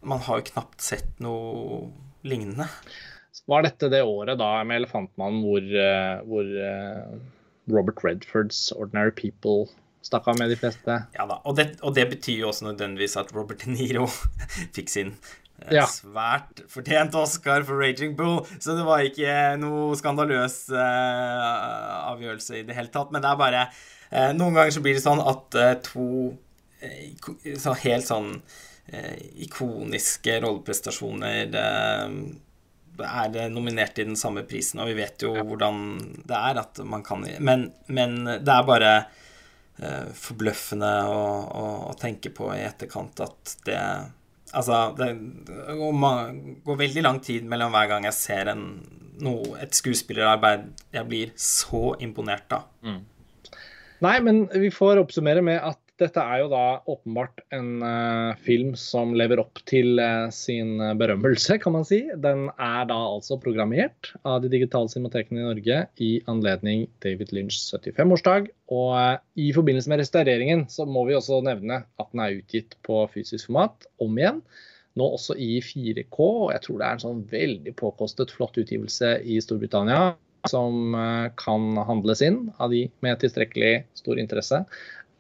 Man 0.06 0.22
har 0.22 0.38
jo 0.38 0.50
knapt 0.52 0.85
sett 0.85 1.18
noe 1.22 1.88
lignende. 2.26 2.68
Var 3.46 3.66
dette 3.66 3.90
det 3.90 4.02
året 4.06 4.38
da 4.38 4.52
med 4.66 4.80
Elefantmannen 4.82 5.42
hvor, 5.42 5.66
eh, 5.82 6.22
hvor 6.26 6.54
eh, 6.70 7.18
Robert 7.70 8.02
Redfords 8.06 8.70
'Ordinary 8.72 9.11
People' 9.11 9.66
stakk 10.06 10.28
av 10.30 10.38
med 10.38 10.52
de 10.52 10.58
fleste? 10.60 11.00
Ja 11.16 11.26
da, 11.28 11.40
og 11.44 11.56
det, 11.58 11.72
og 11.82 11.96
det 11.96 12.06
betyr 12.12 12.44
jo 12.44 12.52
også 12.52 12.68
nødvendigvis 12.68 13.18
at 13.20 13.32
Robert 13.34 13.64
De 13.64 13.74
Niro 13.74 14.06
fikk 14.76 14.92
sin 14.92 15.12
eh, 15.62 15.74
Ja. 15.78 15.86
svært 15.90 16.62
fortjent 16.72 17.16
Oscar 17.18 17.66
for 17.66 17.80
'Raging 17.80 18.16
Bull', 18.18 18.44
så 18.60 18.76
det 18.78 18.86
var 18.86 19.04
ikke 19.04 19.56
noe 19.62 19.96
skandaløs 19.98 20.66
uh, 20.70 22.12
avgjørelse 22.12 22.60
i 22.60 22.64
det 22.68 22.76
hele 22.76 22.92
tatt. 22.94 23.12
Men 23.12 23.24
det 23.24 23.32
er 23.32 23.40
bare 23.40 23.66
uh, 23.66 24.32
Noen 24.36 24.54
ganger 24.54 24.76
så 24.76 24.84
blir 24.84 24.98
det 24.98 25.04
sånn 25.04 25.22
at 25.24 25.58
uh, 25.58 25.74
to 25.82 26.08
så 27.56 27.72
helt 27.80 28.04
sånn 28.06 28.34
ikoniske 29.42 30.34
rolleprestasjoner 30.44 31.48
er 31.56 33.48
nominert 33.50 33.98
i 33.98 34.04
den 34.04 34.18
samme 34.20 34.44
prisen, 34.46 34.82
og 34.84 34.92
vi 34.92 34.98
vet 35.00 35.24
jo 35.24 35.32
hvordan 35.40 35.80
det 36.28 36.36
er 36.36 36.60
at 36.60 36.78
man 36.86 37.02
kan 37.02 37.24
Men, 37.40 37.64
men 37.88 38.14
det 38.28 38.52
er 38.52 38.68
bare 38.68 38.92
forbløffende 40.16 40.92
å, 41.10 41.24
å, 41.46 41.64
å 41.90 41.96
tenke 42.00 42.32
på 42.34 42.48
i 42.54 42.62
etterkant 42.66 43.24
at 43.26 43.58
det 43.68 43.80
Altså, 44.56 44.76
det 44.96 45.08
går, 45.76 45.96
går 46.64 46.76
veldig 46.78 47.02
lang 47.02 47.16
tid 47.20 47.44
mellom 47.50 47.72
hver 47.74 47.88
gang 47.90 48.04
jeg 48.06 48.14
ser 48.14 48.52
en, 48.52 48.60
noe, 49.20 49.56
et 49.58 49.74
skuespillerarbeid 49.74 50.68
jeg 50.94 51.08
blir 51.10 51.32
så 51.34 51.96
imponert 52.00 52.54
av. 52.54 52.68
Nei, 54.06 54.14
men 54.22 54.44
vi 54.54 54.70
får 54.72 55.02
oppsummere 55.02 55.42
med 55.44 55.58
at 55.58 55.80
dette 56.00 56.20
er 56.20 56.42
jo 56.42 56.48
da 56.52 56.64
åpenbart 56.92 57.40
en 57.56 57.80
uh, 57.80 58.37
film 58.44 58.74
som 58.76 59.14
lever 59.16 59.40
opp 59.40 59.62
til 59.68 59.96
uh, 59.96 60.28
sin 60.35 60.76
berømmelse, 61.00 61.56
kan 61.62 61.72
man 61.72 61.87
si. 61.88 62.02
Den 62.20 62.50
er 62.52 62.88
da 62.90 62.98
altså 62.98 63.38
programmert 63.40 64.11
av 64.28 64.42
de 64.44 64.50
digitale 64.52 64.92
cinematekene 64.92 65.40
i 65.40 65.46
Norge 65.46 65.78
i 66.04 66.11
anledning 66.28 66.85
David 67.04 67.32
Lynchs 67.32 67.70
75-årsdag. 67.72 68.50
Og 68.76 68.90
uh, 68.92 69.16
i 69.40 69.48
forbindelse 69.56 69.92
med 69.92 70.02
restaureringen 70.02 70.66
så 70.72 70.85
må 70.88 71.06
vi 71.09 71.16
også 71.16 71.40
nevne 71.46 71.82
at 71.87 72.12
den 72.12 72.24
er 72.24 72.37
utgitt 72.42 72.76
på 72.87 73.00
fysisk 73.14 73.48
format 73.48 73.88
om 74.04 74.20
igjen. 74.20 74.42
Nå 74.96 75.09
også 75.16 75.37
i 75.40 75.59
4K, 75.64 76.20
og 76.20 76.52
jeg 76.52 76.64
tror 76.66 76.78
det 76.80 76.87
er 76.87 76.98
en 76.98 77.04
sånn 77.06 77.24
veldig 77.32 77.72
påkostet, 77.76 78.32
flott 78.32 78.56
utgivelse 78.61 79.18
i 79.24 79.40
Storbritannia 79.44 80.14
som 80.46 80.94
kan 81.35 81.74
handles 81.88 82.20
inn 82.22 82.37
av 82.62 82.70
de 82.70 82.85
med 83.02 83.18
tilstrekkelig 83.18 83.80
stor 83.98 84.20
interesse. 84.22 84.61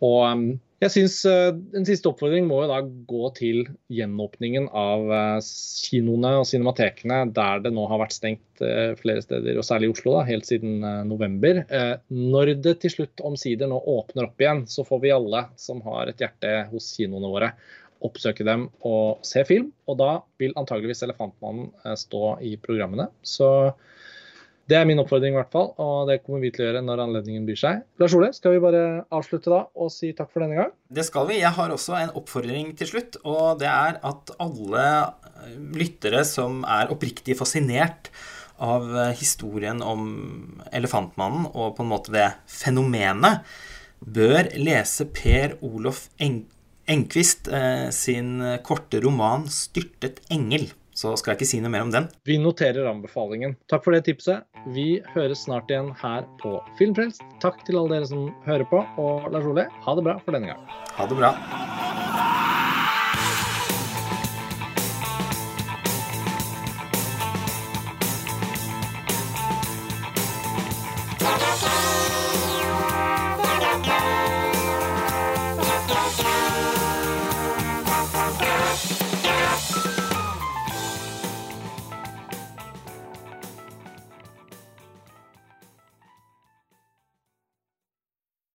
Og 0.04 0.22
um, 0.28 0.46
jeg 0.82 0.92
synes 0.92 1.14
uh, 1.24 1.56
En 1.76 1.86
siste 1.88 2.08
oppfordring 2.10 2.46
må 2.48 2.58
jo 2.62 2.68
da 2.68 2.80
gå 2.84 3.30
til 3.36 3.62
gjenåpningen 3.92 4.68
av 4.76 5.06
uh, 5.08 5.38
kinoene 5.86 6.34
og 6.42 6.48
cinematekene 6.48 7.22
der 7.36 7.62
det 7.64 7.72
nå 7.76 7.86
har 7.88 8.02
vært 8.02 8.16
stengt 8.16 8.60
uh, 8.64 8.92
flere 9.00 9.24
steder, 9.24 9.56
og 9.56 9.64
særlig 9.66 9.88
i 9.88 9.94
Oslo, 9.94 10.18
da, 10.18 10.26
helt 10.28 10.48
siden 10.48 10.84
november. 11.08 11.62
Når 12.12 12.52
det 12.64 12.76
til 12.82 12.92
slutt 12.92 13.24
omsider 13.24 13.70
nå 13.70 13.78
åpner 13.80 14.28
opp 14.28 14.42
igjen, 14.42 14.64
så 14.70 14.84
får 14.86 15.02
vi 15.04 15.14
alle 15.14 15.46
som 15.60 15.80
har 15.86 16.10
et 16.10 16.20
hjerte 16.22 16.52
hos 16.72 16.92
kinoene 16.96 17.30
våre, 17.32 17.52
oppsøke 18.04 18.44
dem 18.44 18.66
og 18.84 19.24
se 19.26 19.44
film. 19.48 19.70
Og 19.88 19.98
da 20.00 20.10
vil 20.40 20.56
antageligvis 20.58 21.04
Elefantmannen 21.06 21.70
stå 21.98 22.36
i 22.44 22.56
programmene. 22.60 23.08
Så 23.24 23.48
det 24.66 24.74
er 24.80 24.86
min 24.88 24.98
oppfordring, 24.98 25.34
i 25.34 25.38
hvert 25.38 25.52
fall, 25.54 25.68
og 25.78 26.08
det 26.10 26.18
kommer 26.24 26.42
vi 26.42 26.50
til 26.54 26.64
å 26.64 26.68
gjøre 26.68 26.82
når 26.82 27.02
anledningen 27.04 27.44
byr 27.46 27.58
seg. 27.60 27.82
Lars 28.02 28.14
Ole, 28.18 28.32
skal 28.34 28.56
vi 28.56 28.62
bare 28.64 28.82
avslutte 29.14 29.52
da 29.52 29.60
og 29.78 29.92
si 29.94 30.10
takk 30.16 30.32
for 30.32 30.42
denne 30.42 30.58
gang? 30.58 30.72
Det 30.90 31.04
skal 31.06 31.28
vi. 31.30 31.38
Jeg 31.38 31.54
har 31.54 31.74
også 31.74 31.94
en 32.00 32.14
oppfordring 32.18 32.72
til 32.78 32.90
slutt, 32.90 33.20
og 33.22 33.60
det 33.60 33.68
er 33.70 34.00
at 34.10 34.32
alle 34.42 34.86
eh, 34.88 35.52
lyttere 35.78 36.24
som 36.26 36.64
er 36.66 36.90
oppriktig 36.90 37.38
fascinert 37.38 38.10
av 38.58 38.90
eh, 38.90 39.12
historien 39.20 39.84
om 39.86 40.08
Elefantmannen 40.74 41.46
og 41.52 41.76
på 41.76 41.86
en 41.86 41.92
måte 41.92 42.14
det 42.16 42.26
fenomenet, 42.50 43.46
bør 44.02 44.50
lese 44.58 45.06
Per 45.14 45.54
Olof 45.64 46.08
Eng 46.18 46.42
eh, 46.90 47.86
sin 47.94 48.34
korte 48.66 48.98
roman 49.02 49.46
'Styrtet 49.46 50.24
engel'. 50.26 50.72
Så 50.96 51.12
skal 51.20 51.34
jeg 51.34 51.42
ikke 51.42 51.50
si 51.50 51.58
noe 51.60 51.72
mer 51.72 51.84
om 51.84 51.92
den. 51.92 52.08
Vi 52.24 52.38
noterer 52.40 52.88
anbefalingen. 52.88 53.52
Takk 53.68 53.84
for 53.84 53.92
det 53.92 54.06
tipset. 54.08 54.46
Vi 54.72 55.02
høres 55.12 55.44
snart 55.44 55.68
igjen 55.68 55.92
her 56.00 56.24
på 56.40 56.56
Filmfrelst. 56.80 57.20
Takk 57.44 57.60
til 57.68 57.76
alle 57.82 57.98
dere 57.98 58.08
som 58.08 58.30
hører 58.48 58.64
på, 58.72 58.80
og 58.96 59.28
Lars 59.34 59.44
Ole, 59.44 59.68
ha 59.68 59.98
det 59.98 60.08
bra 60.08 60.16
for 60.24 60.38
denne 60.38 60.54
gang. 60.54 60.66
Ha 60.96 61.10
det 61.10 61.20
bra. 61.20 61.34